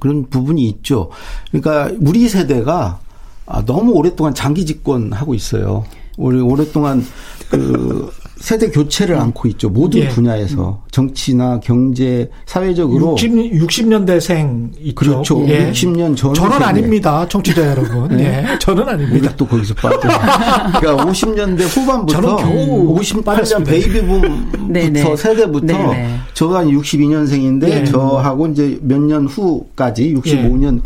[0.00, 1.10] 그런 부분이 있죠.
[1.50, 2.98] 그러니까 우리 세대가
[3.46, 5.84] 아, 너무 오랫동안 장기 집권하고 있어요.
[6.16, 7.04] 우리 오랫동안
[7.50, 9.70] 그 세대 교체를 안고 있죠.
[9.70, 10.08] 모든 예.
[10.08, 14.94] 분야에서 정치나 경제, 사회적으로 60, 60년대생 있죠.
[14.94, 15.44] 그렇죠.
[15.48, 15.70] 예.
[15.70, 16.64] 60년 전 저는 세대.
[16.64, 17.26] 아닙니다.
[17.28, 18.08] 청취자 여러분.
[18.16, 18.44] 네.
[18.52, 18.58] 예.
[18.58, 19.16] 저는 아닙니다.
[19.18, 19.98] 우리가 또 거기서 빠져.
[20.80, 23.70] 그러니까 50년대 후반부터 저는 겨우 58년 빠졌습니다.
[23.70, 25.16] 베이비붐부터.
[25.16, 26.16] 세대부터 네네.
[26.34, 27.84] 저가 한 62년생인데 네.
[27.84, 30.80] 저하고 이제 몇 년 후까지 65년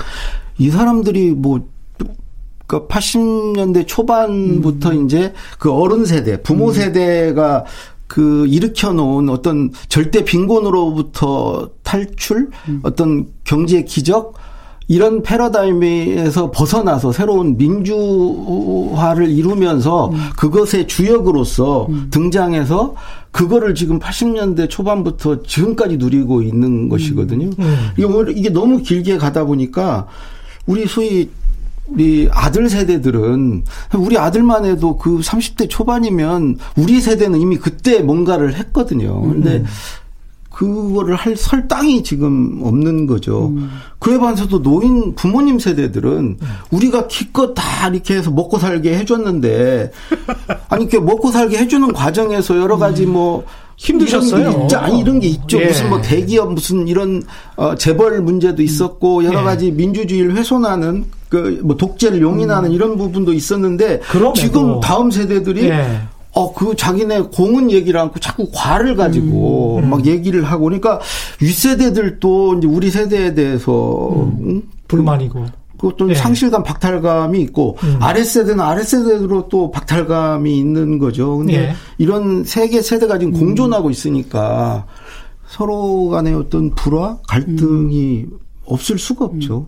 [0.59, 1.61] 이 사람들이 뭐
[2.69, 5.07] 그러니까 80년대 초반부터 음.
[5.07, 7.65] 이제 그 어른 세대, 부모 세대가
[8.07, 12.81] 그 일으켜 놓은 어떤 절대 빈곤으로부터 탈출, 음.
[12.83, 14.35] 어떤 경제 기적
[14.87, 20.19] 이런 패러다임에서 벗어나서 새로운 민주화를 이루면서 음.
[20.37, 22.95] 그것의 주역으로서 등장해서
[23.31, 27.51] 그거를 지금 80년대 초반부터 지금까지 누리고 있는 것이거든요.
[27.59, 27.91] 음.
[27.97, 30.07] 이게 오히려 이게 너무 길게 가다 보니까
[30.67, 31.29] 우리 소위
[31.91, 33.65] 우리 아들 세대들은
[33.97, 39.21] 우리 아들만 해도 그 30대 초반이면 우리 세대는 이미 그때 뭔가를 했거든요.
[39.23, 39.65] 근데
[40.51, 43.53] 그거를 할 설 땅이 지금 없는 거죠.
[44.01, 46.39] 그에 반해서도 노인 부모님 세대들은
[46.73, 49.93] 우리가 기껏 다 이렇게 해서 먹고 살게 해줬는데
[50.69, 53.45] 아니 이렇게 먹고 살게 해주는 과정에서 여러 가지 뭐
[53.77, 54.63] 힘드셨어요.
[54.65, 54.79] 있죠.
[54.79, 55.61] 아니 이런 게 있죠.
[55.61, 55.67] 예.
[55.67, 57.23] 무슨 뭐 대기업 무슨 이런
[57.57, 59.45] 어 재벌 문제도 있었고 여러 예.
[59.45, 64.35] 가지 민주주의를 훼손하는 그 뭐 독재를 용인하는 이런 부분도 있었는데 그럼에도.
[64.35, 66.01] 지금 다음 세대들이 예.
[66.33, 69.91] 어, 그 자기네 공은 얘기를 않고 자꾸 과를 가지고 음.
[69.91, 71.01] 막 얘기를 하고 그러니까
[71.41, 74.09] 윗세대들도 이제 우리 세대에 대해서
[74.41, 75.47] 음, 불만이고.
[75.79, 76.15] 그것도 예.
[76.15, 77.99] 상실감, 박탈감이 있고 음.
[78.01, 81.39] 아랫세대는 아랫세대로 또 박탈감이 있는 거죠.
[81.39, 81.69] 근데 예.
[81.71, 81.75] 음.
[81.99, 84.87] 이런 세 개 세대가 지금 공존하고 있으니까
[85.47, 88.27] 서로 간의 어떤 불화, 갈등이
[88.67, 89.67] 없을 수가 없죠.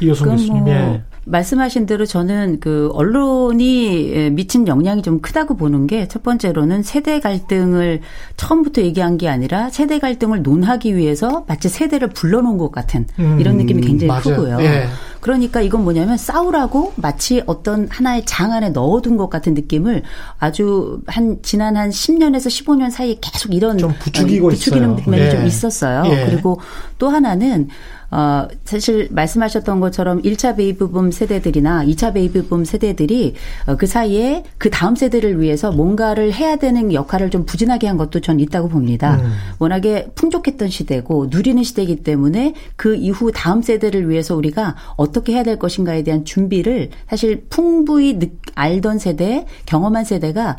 [0.00, 0.64] 이호성 그럼 교수님.
[0.64, 1.02] 뭐 예.
[1.26, 7.20] 말씀하신 대로 저는 그 언론이 예, 미친 영향이 좀 크다고 보는 게 첫 번째로는 세대
[7.20, 8.00] 갈등을
[8.36, 13.56] 처음부터 얘기한 게 아니라 세대 갈등을 논하기 위해서 마치 세대를 불러놓은 것 같은 음, 이런
[13.58, 14.22] 느낌이 굉장히 맞아요.
[14.22, 14.58] 크고요.
[14.62, 14.86] 예.
[15.20, 20.02] 그러니까 이건 뭐냐면 싸우라고 마치 어떤 하나의 장 안에 넣어둔 것 같은 느낌을
[20.38, 24.96] 아주 한 지난 한 10년에서 15년 사이에 계속 이런 좀 부추기고 어, 부추기는.
[25.06, 25.30] 면이 예.
[25.30, 26.04] 좀 있었어요.
[26.06, 26.26] 예.
[26.26, 26.60] 그리고
[26.98, 27.68] 또 하나는
[28.10, 33.34] 어, 사실 말씀하셨던 것처럼 1차 베이비붐 세대들이나 2차 베이비붐 세대들이
[33.66, 38.20] 어, 그 사이에 그 다음 세대를 위해서 뭔가를 해야 되는 역할을 좀 부진하게 한 것도
[38.20, 39.20] 전 있다고 봅니다.
[39.22, 39.32] 음.
[39.60, 45.42] 워낙에 풍족했던 시대고 누리는 시대이기 때문에 그 이후 다음 세대를 위해서 우리가 어 떻게 해야
[45.42, 50.56] 될 것인가에 대한 준비를 사실 풍부히 느, 알던 세대, 경험한 세대가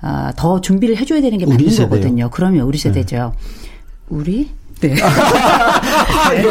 [0.00, 1.88] 아, 더 준비를 해줘야 되는 게 맞는 세대요.
[1.88, 2.30] 거거든요.
[2.30, 3.32] 그러면 우리 세대죠.
[4.08, 4.50] 우리?
[4.80, 4.94] 네.
[5.02, 6.42] 아, 네.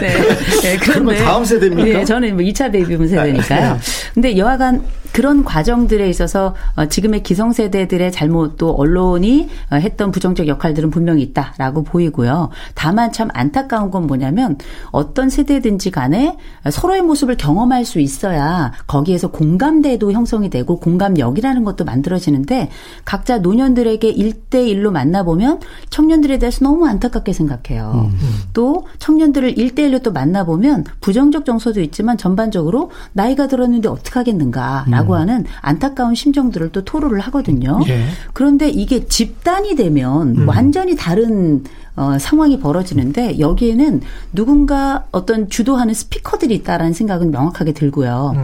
[0.00, 0.60] 네.
[0.62, 0.76] 네.
[0.78, 1.98] 그런데 다음 세대입니까?
[1.98, 3.72] 네, 저는 뭐 2차 베이비붐 세대니까요.
[3.74, 3.78] 네.
[4.14, 4.84] 근데 여하간
[5.16, 11.84] 그런 과정들에 있어서 어, 지금의 기성세대들의 잘못 또 언론이 어, 했던 부정적 역할들은 분명히 있다라고
[11.84, 12.50] 보이고요.
[12.74, 14.58] 다만 참 안타까운 건 뭐냐면
[14.90, 16.36] 어떤 세대든지 간에
[16.70, 22.68] 서로의 모습을 경험할 수 있어야 거기에서 공감대도 형성이 되고 공감력이라는 것도 만들어지는데
[23.06, 28.10] 각자 노년들에게 1대1로 만나보면 청년들에 대해서 너무 안타깝게 생각 해요.
[28.12, 28.18] 음.
[28.52, 35.18] 또 청년들을 1대1로 또 만나보면 부정적 정서도 있지만 전반적으로 나이가 들었는데 어떻게 하겠는가라고 음.
[35.18, 37.80] 하는 안타까운 심정들을 또 토로를 하거든요.
[37.88, 38.04] 예.
[38.32, 40.48] 그런데 이게 집단이 되면 음.
[40.48, 41.64] 완전히 다른
[41.96, 44.02] 어, 상황이 벌어지는데 여기에는
[44.34, 48.34] 누군가 어떤 주도하는 스피커들이 있다라는 생각은 명확하게 들고요.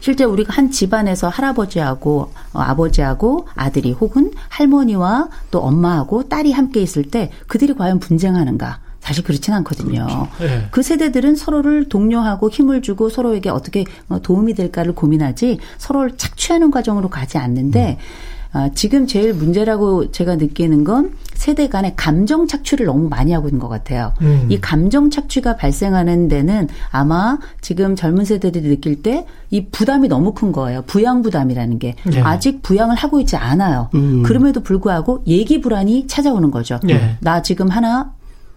[0.00, 0.02] 음.
[0.02, 7.04] 실제 우리가 한 집안에서 할아버지하고 어, 아버지하고 아들이 혹은 할머니와 또 엄마하고 딸이 함께 있을
[7.04, 8.80] 때 그들이 과연 분쟁하는가?
[9.00, 10.06] 사실 그렇진 않거든요.
[10.06, 10.28] 그렇죠.
[10.40, 10.68] 네.
[10.70, 17.08] 그 세대들은 서로를 독려하고 힘을 주고 서로에게 어떻게 어, 도움이 될까를 고민하지 서로를 착취하는 과정으로
[17.08, 18.29] 가지 않는데 음.
[18.52, 23.60] 아, 지금 제일 문제라고 제가 느끼는 건 세대 간의 감정 착취를 너무 많이 하고 있는
[23.60, 24.12] 것 같아요.
[24.20, 24.46] 음.
[24.48, 30.52] 이 감정 착취가 발생하는 데는 아마 지금 젊은 세대들이 느낄 때 이 부담이 너무 큰
[30.52, 30.82] 거예요.
[30.86, 32.20] 부양 부담이라는 게 네.
[32.20, 33.88] 아직 부양을 하고 있지 않아요.
[33.94, 34.22] 음.
[34.22, 36.78] 그럼에도 불구하고 얘기 불안이 찾아오는 거죠.
[36.84, 37.16] 네.
[37.20, 38.12] 나 지금 하나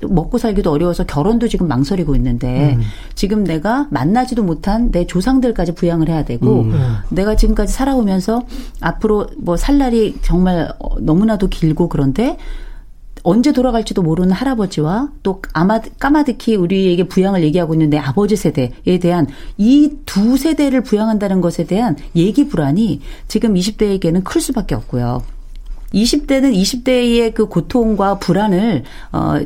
[0.08, 2.82] 먹고 살기도 어려워서 결혼도 지금 망설이고 있는데 음.
[3.16, 6.96] 지금 내가 만나지도 못한 내 조상들까지 부양을 해야 되고 음.
[7.10, 8.44] 내가 지금까지 살아오면서
[8.82, 12.38] 앞으로 뭐 살 날이 정말 너무나도 길고 그런데
[13.24, 19.28] 언제 돌아갈지도 모르는 할아버지와 또 아마 까마득히 우리에게 부양을 얘기하고 있는 내 아버지 세대에 대한
[19.58, 25.24] 이 두 세대를 부양한다는 것에 대한 얘기 불안이 지금 20대에게는 클 수밖에 없고요.
[25.94, 29.40] 20대는 20대의 그 고통과 불안을 어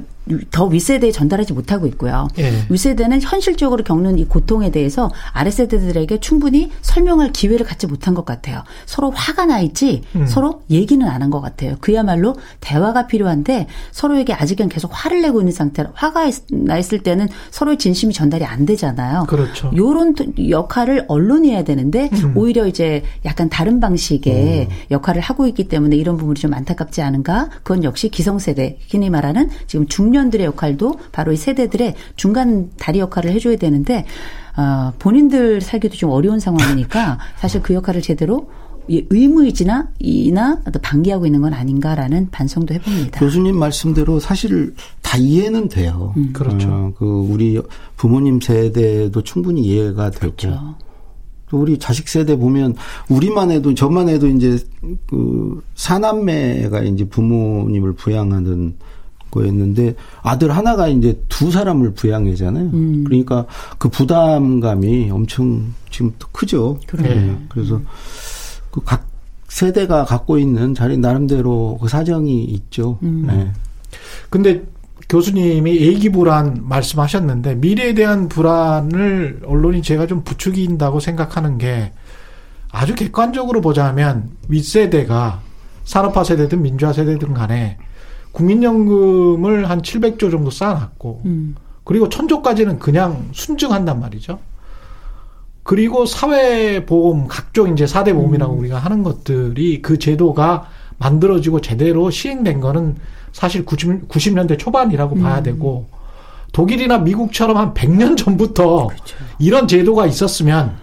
[0.52, 2.28] 더 윗세대에 전달하지 못하고 있고요.
[2.40, 2.52] 예.
[2.70, 8.64] 윗세대는 현실적으로 겪는 이 고통에 대해서 아랫세대들에게 충분히 설명할 기회를 갖지 못한 것 같아요.
[8.86, 10.26] 서로 화가 나 있지 음.
[10.26, 11.76] 서로 얘기는 안 한 것 같아요.
[11.82, 17.78] 그야말로 대화가 필요한데 서로에게 아직은 계속 화를 내고 있는 상태라 화가 나 있을 때는 서로의
[17.78, 19.26] 진심이 전달이 안 되잖아요.
[19.28, 19.72] 그렇죠.
[19.76, 20.16] 요런
[20.50, 22.34] 역할을 언론이 해야 되는데 음.
[22.38, 24.76] 오히려 이제 약간 다른 방식의 음.
[24.92, 27.50] 역할을 하고 있기 때문에 이런 부분이 좀 안타깝지 않은가?
[27.64, 33.32] 그건 역시 기성세대, 흔히 말하는 지금 중년 청년들의 역할도 바로 이 세대들의 중간 다리 역할을
[33.32, 34.06] 해줘야 되는데
[34.56, 38.50] 어, 본인들 살기도 좀 어려운 상황이니까 사실 그 역할을 제대로
[38.90, 43.20] 의무이지나 이나 방기하고 있는 건 아닌가라는 반성도 해봅니다.
[43.20, 46.14] 교수님 말씀대로 사실 다 이해는 돼요.
[46.16, 46.32] 음.
[46.32, 46.70] 그렇죠.
[46.70, 47.62] 어, 그 우리
[47.98, 50.34] 부모님 세대도 충분히 이해가 되고.
[50.38, 50.76] 그렇죠.
[51.50, 52.76] 또 우리 자식 세대 보면
[53.10, 54.58] 우리만 해도 저만 해도 이제
[55.08, 58.76] 그 사남매가 이제 부모님을 부양하는
[59.32, 62.70] 거였는데 아들 하나가 이제 두 사람을 부양해잖아요.
[62.74, 63.04] 음.
[63.06, 63.46] 그러니까
[63.78, 66.80] 그 부담감이 엄청 지금 또 크죠.
[66.98, 67.38] 네.
[67.50, 67.82] 그래서
[68.72, 69.08] 그 각
[69.48, 73.00] 세대가 갖고 있는 자리 나름대로 그 사정이 있죠.
[73.04, 73.26] 음.
[73.28, 73.52] 네.
[74.30, 74.64] 근데
[75.10, 81.94] 교수님이 예기 불안 말씀하셨는데 미래에 대한 불안을 언론이 제가 좀 부추긴다고 생각하는 게
[82.72, 85.42] 아주 객관적으로 보자면 윗세대가
[85.86, 87.78] 산업화 세대든 민주화 세대든 간에
[88.38, 91.56] 국민연금을 한 700조 정도 쌓아놨고, 음.
[91.84, 94.38] 그리고 천조까지는 그냥 순증한단 말이죠.
[95.64, 98.60] 그리고 사회보험, 각종 이제 4대 보험이라고 음.
[98.60, 100.68] 우리가 하는 것들이 그 제도가
[101.00, 102.96] 만들어지고 제대로 시행된 거는
[103.32, 105.24] 사실 90, 90년대 초반이라고 음.
[105.24, 105.88] 봐야 되고,
[106.52, 109.18] 독일이나 미국처럼 한 100년 전부터 그렇죠.
[109.40, 110.76] 이런 제도가 있었으면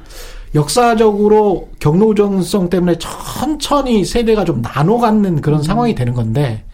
[0.54, 5.62] 역사적으로 경로정성 때문에 천천히 세대가 좀 나눠 갖는 그런 음.
[5.62, 6.64] 상황이 되는 건데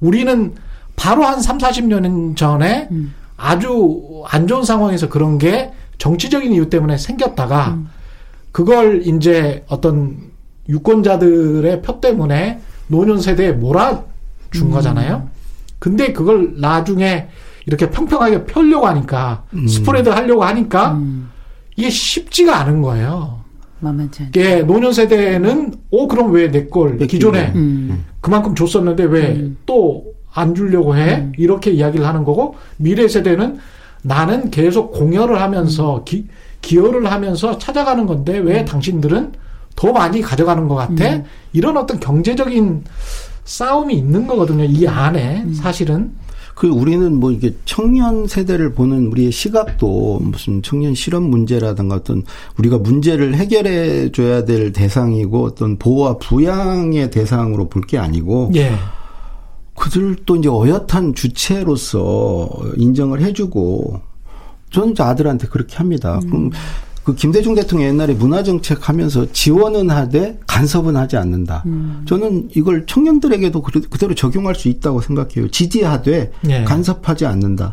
[0.00, 0.54] 우리는
[0.96, 3.14] 바로 한 3, 40년 전에 음.
[3.36, 7.88] 아주 안 좋은 상황에서 그런 게 정치적인 이유 때문에 생겼다가 음.
[8.52, 10.16] 그걸 이제 어떤
[10.68, 14.02] 유권자들의 표 때문에 노년 세대에 몰아준
[14.56, 14.70] 음.
[14.70, 15.28] 거잖아요.
[15.78, 17.28] 근데 그걸 나중에
[17.66, 19.68] 이렇게 평평하게 펴려고 하니까 음.
[19.68, 21.30] 스프레드 하려고 하니까 음.
[21.76, 23.40] 이게 쉽지가 않은 거예요.
[24.36, 28.04] 예, 노년 세대는 오 그럼 왜 내 걸 기존에 음.
[28.20, 30.54] 그만큼 줬었는데 왜 또안 음.
[30.54, 31.32] 주려고 해 음.
[31.38, 33.58] 이렇게 이야기를 하는 거고 미래 세대는
[34.02, 36.04] 나는 계속 공여를 하면서 음.
[36.04, 36.26] 기,
[36.60, 38.64] 기여를 하면서 찾아가는 건데 왜 음.
[38.64, 39.32] 당신들은
[39.76, 41.24] 더 많이 가져가는 것 같아 음.
[41.52, 42.84] 이런 어떤 경제적인
[43.44, 46.10] 싸움이 있는 거거든요 이 안에 사실은
[46.58, 52.24] 그 우리는 뭐 이게 청년 세대를 보는 우리의 시각도 무슨 청년 실업 문제라든가 어떤
[52.58, 58.72] 우리가 문제를 해결해 줘야 될 대상이고 어떤 보호와 부양의 대상으로 볼 게 아니고 예.
[59.76, 64.00] 그들도 이제 어엿한 주체로서 인정을 해주고
[64.70, 66.18] 저는 아들한테 그렇게 합니다.
[66.24, 66.28] 음.
[66.28, 66.50] 그럼
[67.08, 71.62] 그 김대중 대통령 옛날에 문화 정책 하면서 지원은 하되 간섭은 하지 않는다.
[71.64, 72.04] 음.
[72.06, 75.48] 저는 이걸 청년들에게도 그대로 적용할 수 있다고 생각해요.
[75.50, 76.64] 지지하되 네.
[76.64, 77.72] 간섭하지 않는다.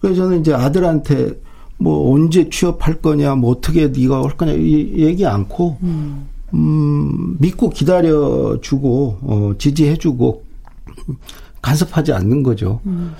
[0.00, 1.40] 그래서 저는 이제 아들한테
[1.78, 8.58] 뭐 언제 취업할 거냐, 뭐 어떻게 네가 할 거냐 얘기 않고 음, 음 믿고 기다려
[8.60, 10.44] 주고 어, 지지해 주고
[11.62, 12.82] 간섭하지 않는 거죠.
[12.84, 13.14] 음.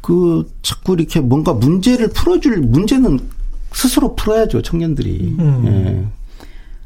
[0.00, 3.20] 그 자꾸 이렇게 뭔가 문제를 풀어줄 문제는
[3.74, 5.36] 스스로 풀어야죠 청년들이.
[5.38, 5.62] 음.
[5.66, 6.06] 예.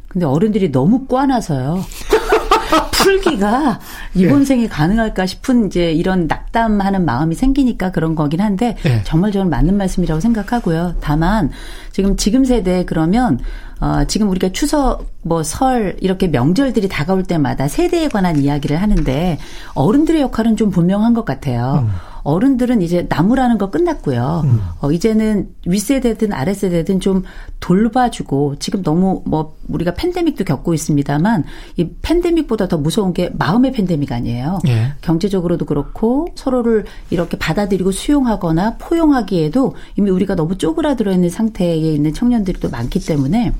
[0.08, 1.84] 근데 어른들이 너무 꽈나서요.
[2.92, 3.78] 풀기가
[4.14, 4.44] 이번 예.
[4.44, 9.02] 생에 가능할까 싶은 이제 이런 낙담하는 마음이 생기니까 그런 거긴 한데 예.
[9.04, 10.96] 정말 저는 맞는 말씀이라고 생각하고요.
[11.00, 11.50] 다만
[11.92, 13.38] 지금 지금 세대 그러면
[13.80, 19.38] 어 지금 우리가 추석 뭐 설 이렇게 명절들이 다가올 때마다 세대에 관한 이야기를 하는데
[19.74, 21.84] 어른들의 역할은 좀 분명한 것 같아요.
[21.86, 21.90] 음.
[22.26, 24.42] 어른들은 이제 나무라는 거 끝났고요.
[24.44, 24.60] 음.
[24.80, 27.22] 어, 이제는 윗세대든 아랫세대든 좀
[27.60, 31.44] 돌봐주고 지금 너무 뭐 우리가 팬데믹도 겪고 있습니다만
[31.76, 34.58] 이 팬데믹보다 더 무서운 게 마음의 팬데믹 아니에요.
[34.66, 34.92] 예.
[35.02, 42.58] 경제적으로도 그렇고 서로를 이렇게 받아들이고 수용하거나 포용하기에도 이미 우리가 너무 쪼그라들어 있는 상태에 있는 청년들이
[42.58, 43.52] 또 많기 때문에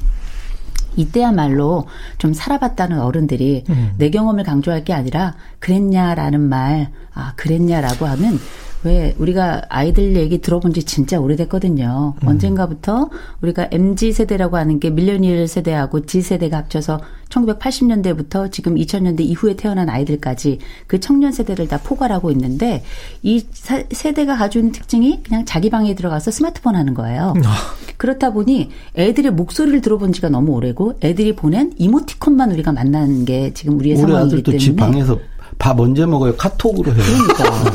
[0.97, 1.87] 이때야말로
[2.19, 3.93] 좀 살아봤다는 어른들이 음.
[3.99, 8.39] 내 경험을 강조할 게 아니라 그랬냐라는 말, 아, 그랬냐라고 하면
[8.85, 12.15] 왜 우리가 아이들 얘기 들어본 지 진짜 오래됐거든요.
[12.23, 12.29] 음.
[12.29, 13.11] 언젠가부터
[13.41, 19.89] 우리가 MZ 세대라고 하는 게 밀레니얼 세대하고 G 세대가 합쳐서 1980년대부터 지금 2000년대 이후에 태어난
[19.89, 22.85] 아이들까지 그 청년 세대를 다 포괄하고 있는데
[23.23, 23.45] 이
[23.91, 27.35] 세대가 가지고 있는 특징이 그냥 자기 방에 들어가서 스마트폰 하는 거예요.
[27.45, 27.75] 아.
[27.97, 33.79] 그렇다 보니 애들의 목소리를 들어본 지가 너무 오래고 애들이 보낸 이모티콘만 우리가 만나는 게 지금
[33.79, 35.19] 우리의 상황이기 때문에 집 방에서
[35.59, 36.37] 밥 언제 먹어요?
[36.37, 37.03] 카톡으로 해요.
[37.03, 37.71] 그러니까.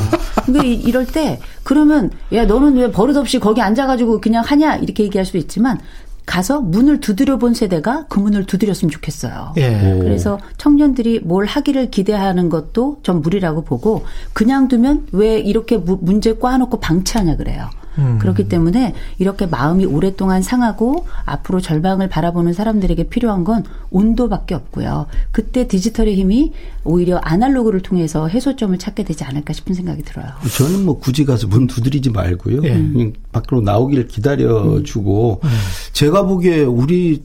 [0.46, 5.38] 그러니까 이럴 때 그러면 야 너는 왜 버릇없이 거기 앉아가지고 그냥 하냐 이렇게 얘기할 수도
[5.38, 5.78] 있지만
[6.24, 9.54] 가서 문을 두드려 본 세대가 그 문을 두드렸으면 좋겠어요.
[9.56, 9.98] 예.
[10.00, 16.78] 그래서 청년들이 뭘 하기를 기대하는 것도 좀 무리라고 보고 그냥 두면 왜 이렇게 문제 꽈놓고
[16.80, 17.68] 방치하냐 그래요.
[17.98, 18.18] 음.
[18.20, 25.06] 그렇기 때문에 이렇게 마음이 오랫동안 상하고 앞으로 절방을 바라보는 사람들에게 필요한 건 온도밖에 없고요.
[25.30, 26.52] 그때 디지털의 힘이
[26.84, 30.26] 오히려 아날로그를 통해서 해소점을 찾게 되지 않을까 싶은 생각이 들어요.
[30.56, 32.64] 저는 뭐 굳이 가서 문 두드리지 말고요.
[32.64, 33.12] 예.
[33.32, 35.48] 밖으로 나오길 기다려주고 음.
[35.92, 37.22] 제가 보기에 우리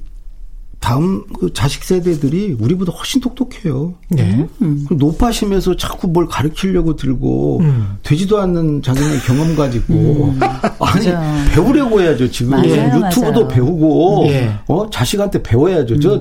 [0.87, 3.95] 다음 그 자식 세대들이 우리보다 훨씬 똑똑해요.
[4.07, 4.47] 네.
[4.61, 4.87] 음.
[4.89, 7.97] 높아시면서 자꾸 뭘 가르치려고 들고 음.
[8.03, 10.39] 되지도 않는 자기의 경험 가지고 음.
[10.79, 11.43] 아니 맞아.
[11.53, 12.31] 배우려고 해야죠.
[12.31, 13.47] 지금 맞아요, 유튜브도 맞아요.
[13.49, 14.57] 배우고 예.
[14.67, 15.99] 어 자식한테 배워야죠.
[15.99, 16.19] 저뭐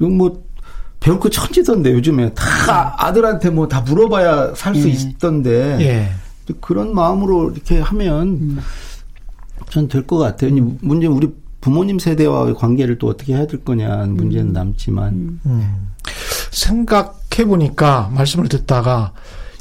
[0.00, 0.32] 음.
[0.98, 4.92] 배울 거 천지던데 요즘에 다 아들한테 뭐 다 물어봐야 살수 예.
[4.92, 6.54] 있던데 예.
[6.62, 8.58] 그런 마음으로 이렇게 하면 음.
[9.68, 10.52] 전될 것 같아요.
[10.80, 11.28] 문제 우리
[11.66, 14.52] 부모님 세대와의 관계를 또 어떻게 해야 될 거냐는 문제는 음.
[14.52, 15.40] 남지만 음.
[15.46, 15.88] 음.
[16.52, 19.12] 생각해 보니까 말씀을 듣다가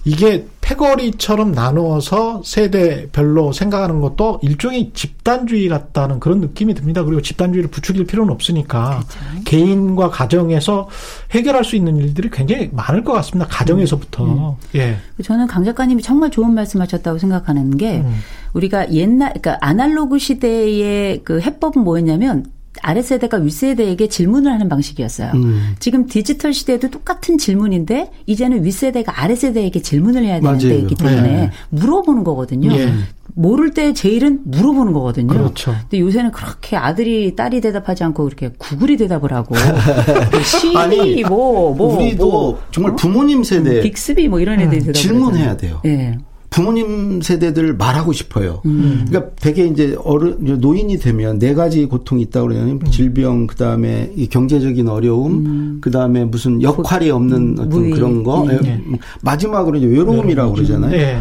[0.04, 7.04] 이게 패거리처럼 나누어서 세대별로 생각하는 것도 일종의 집단주의 같다는 그런 느낌이 듭니다.
[7.04, 9.44] 그리고 집단주의를 부추길 필요는 없으니까 그렇죠.
[9.46, 10.90] 개인과 가정에서
[11.32, 13.48] 해결할 수 있는 일들이 굉장히 많을 것 같습니다.
[13.48, 14.26] 가정에서부터.
[14.26, 14.30] 음.
[14.30, 14.54] 음.
[14.74, 14.98] 예.
[15.24, 18.16] 저는 강 작가님이 정말 좋은 말씀하셨다고 생각하는 게 음.
[18.54, 22.46] 우리가 옛날 그러니까 아날로그 시대의 그 해법은 뭐였냐면
[22.82, 25.32] 아랫세대가 윗세대에게 질문을 하는 방식이었어요.
[25.36, 25.76] 음.
[25.80, 30.60] 지금 디지털 시대에도 똑같은 질문인데 이제는 윗세대가 아랫세대에게 질문을 해야 되는 맞아요.
[30.60, 31.52] 때이기 때문에 네.
[31.70, 32.72] 물어보는 거거든요.
[32.78, 32.94] 예.
[33.34, 35.28] 모를 때 제일은 물어보는 거거든요.
[35.28, 35.76] 그렇죠.
[35.82, 39.56] 근데 요새는 그렇게 아들이 딸이 대답하지 않고 그렇게 구글이 대답을 하고
[40.44, 44.86] 시리 뭐뭐 뭐, 우리도 뭐, 정말 부모님 세대 빅스비 뭐 이런 애들이 음.
[44.86, 45.82] 대답을 질문해야 돼요.
[45.86, 46.18] 예.
[46.56, 48.62] 부모님 세대들 말하고 싶어요.
[48.64, 49.06] 음.
[49.10, 52.92] 그러니까 되게 이제 어른 노인이 되면 네 가지 고통이 있다고 그러냐면 음.
[52.92, 55.78] 질병 그다음에 이 경제적인 어려움 음.
[55.82, 57.56] 그다음에 무슨 역할이 없는 음.
[57.60, 57.92] 어떤 무의.
[57.92, 58.58] 그런 거 네.
[58.64, 58.82] 예.
[59.22, 60.92] 마지막으로 이제 외로움이라고 그러잖아요.
[60.92, 61.20] 네.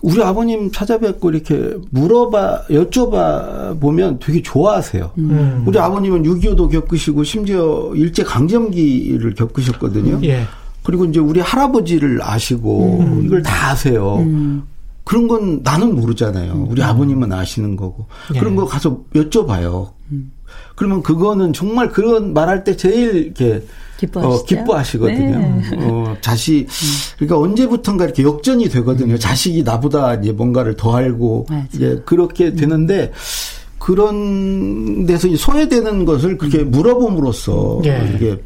[0.00, 5.10] 우리 아버님 찾아뵙고 이렇게 물어봐 여쭤봐 보면 되게 좋아하세요.
[5.18, 5.64] 음.
[5.66, 10.20] 우리 아버님은 6.25도 겪으시고 심지어 일제 강점기를 겪으셨거든요.
[10.24, 10.46] 예.
[10.88, 13.22] 그리고 이제 우리 할아버지를 아시고 음.
[13.22, 14.20] 이걸 다 아세요.
[14.20, 14.62] 음.
[15.04, 16.66] 그런 건 나는 모르잖아요.
[16.70, 16.86] 우리 음.
[16.86, 18.06] 아버님은 아시는 거고.
[18.32, 18.38] 네.
[18.40, 19.90] 그런 거 가서 여쭤봐요.
[20.12, 20.32] 음.
[20.76, 23.66] 그러면 그거는 정말 그런 말할 때 제일 이렇게
[24.14, 25.38] 어, 기뻐하시거든요.
[25.38, 25.62] 네.
[25.76, 26.66] 어, 자식,
[27.16, 29.12] 그러니까 언제부턴가 이렇게 역전이 되거든요.
[29.12, 29.18] 음.
[29.18, 31.48] 자식이 나보다 이제 뭔가를 더 알고.
[31.74, 32.56] 이제 그렇게 음.
[32.56, 33.12] 되는데,
[33.78, 38.10] 그런 데서 소외되는 것을 그렇게 물어봄으로써, 네.
[38.16, 38.42] 이게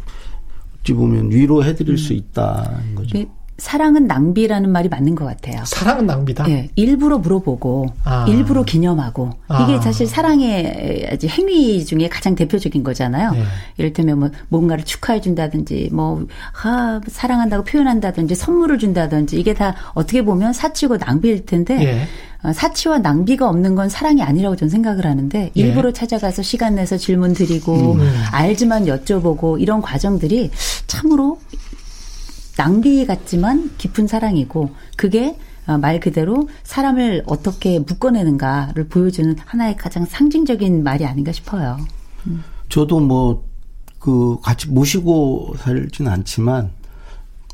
[0.83, 1.97] 어찌 보면 위로해드릴 음.
[1.97, 3.19] 수 있다는 거죠.
[3.59, 5.63] 사랑은 낭비라는 말이 맞는 것 같아요.
[5.65, 6.45] 사랑은 낭비다.
[6.45, 8.27] 네, 일부러 물어보고 아.
[8.29, 9.63] 일부러 기념하고 아.
[9.63, 13.33] 이게 사실 사랑의 행위 중에 가장 대표적인 거잖아요.
[13.33, 13.43] 네.
[13.77, 16.27] 이를테면 뭐 뭔가를 축하해 준다든지 뭐
[16.65, 22.07] 아, 사랑한다고 표현한다든지 선물을 준다든지 이게 다 어떻게 보면 사치고 낭비일 텐데 네.
[22.53, 25.61] 사치와 낭비가 없는 건 사랑이 아니라고 저는 생각을 하는데 예.
[25.61, 25.93] 일부러 예.
[25.93, 28.25] 찾아가서 시간 내서 질문 드리고 음.
[28.33, 30.51] 알지만 여쭤보고 이런 과정들이
[30.89, 31.39] 참으로
[32.57, 35.37] 낭비 같지만 깊은 사랑이고 그게
[35.67, 41.79] 어, 말 그대로 사람을 어떻게 묶어내는가를 보여주는 하나의 가장 상징적인 말이 아닌가 싶어요.
[42.27, 42.43] 음.
[42.69, 43.45] 저도 뭐,
[43.99, 46.71] 그, 같이 모시고 살진 않지만,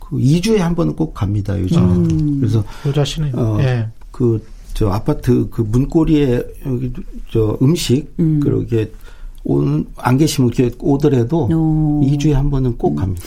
[0.01, 1.83] 그 2주에 한 번은 꼭 갑니다, 요즘.
[1.83, 2.41] 음.
[2.41, 2.65] 그래서.
[2.87, 3.89] 여자시는, 어, 예.
[4.11, 4.43] 그,
[4.73, 6.93] 저 아파트 그 문고리에 여기
[7.31, 8.41] 저 음식, 음.
[8.41, 8.91] 그렇게
[9.45, 12.01] 오는, 안 계시면 이렇게 오더라도 오.
[12.07, 12.97] 2주에 한 번은 꼭 음.
[12.97, 13.27] 갑니다.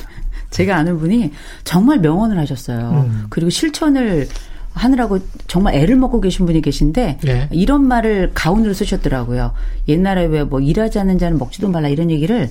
[0.52, 1.32] 제가 아는 분이
[1.64, 3.06] 정말 명언을 하셨어요.
[3.10, 3.26] 음.
[3.30, 4.28] 그리고 실천을
[4.74, 7.50] 하느라고 정말 애를 먹고 계신 분이 계신데 네.
[7.52, 9.52] 이런 말을 가운으로 쓰셨더라고요.
[9.90, 12.48] 옛날에 왜 뭐 일하지 않는 자는 먹지도 말라 이런 얘기를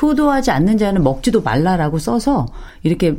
[0.00, 2.46] 효도하지 않는 자는 먹지도 말라라고 써서
[2.82, 3.16] 이렇게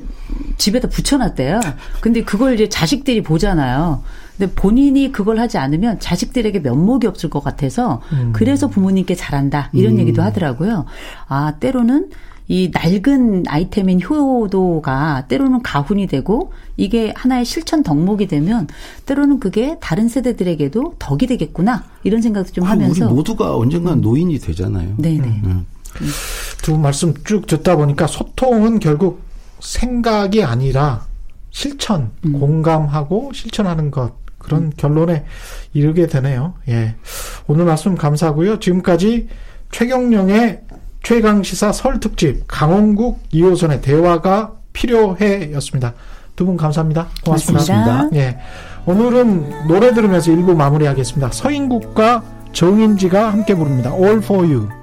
[0.57, 1.59] 집에다 붙여놨대요.
[2.01, 4.03] 근데 그걸 이제 자식들이 보잖아요.
[4.37, 8.31] 근데 본인이 그걸 하지 않으면 자식들에게 면목이 없을 것 같아서 음.
[8.33, 9.99] 그래서 부모님께 잘한다 이런 음.
[9.99, 10.85] 얘기도 하더라고요.
[11.27, 12.09] 아 때로는
[12.51, 18.67] 이 낡은 아이템인 효도가 때로는 가훈이 되고 이게 하나의 실천 덕목이 되면
[19.05, 24.01] 때로는 그게 다른 세대들에게도 덕이 되겠구나 이런 생각도 좀 아, 하면서 우리 모두가 언젠가 음.
[24.01, 24.95] 노인이 되잖아요.
[24.97, 25.27] 네네.
[25.45, 25.65] 음.
[26.01, 26.07] 음.
[26.61, 29.21] 두 말씀 쭉 듣다 보니까 소통은 결국
[29.61, 31.05] 생각이 아니라
[31.51, 32.33] 실천, 음.
[32.33, 34.71] 공감하고 실천하는 것 그런 음.
[34.75, 35.23] 결론에
[35.71, 36.55] 이르게 되네요.
[36.67, 36.95] 예.
[37.47, 38.59] 오늘 말씀 감사하고요.
[38.59, 39.29] 지금까지
[39.71, 40.63] 최경령의
[41.03, 45.93] 최강 시사 설 특집 강원국 2호선의 대화가 필요해였습니다.
[46.35, 47.07] 두 분 감사합니다.
[47.23, 47.65] 고맙습니다.
[47.65, 48.09] 고맙습니다.
[48.17, 48.39] 예.
[48.85, 51.31] 오늘은 노래 들으면서 일부 마무리하겠습니다.
[51.31, 52.23] 서인국과
[52.53, 53.93] 정인지가 함께 부릅니다.
[53.95, 54.80] All for you.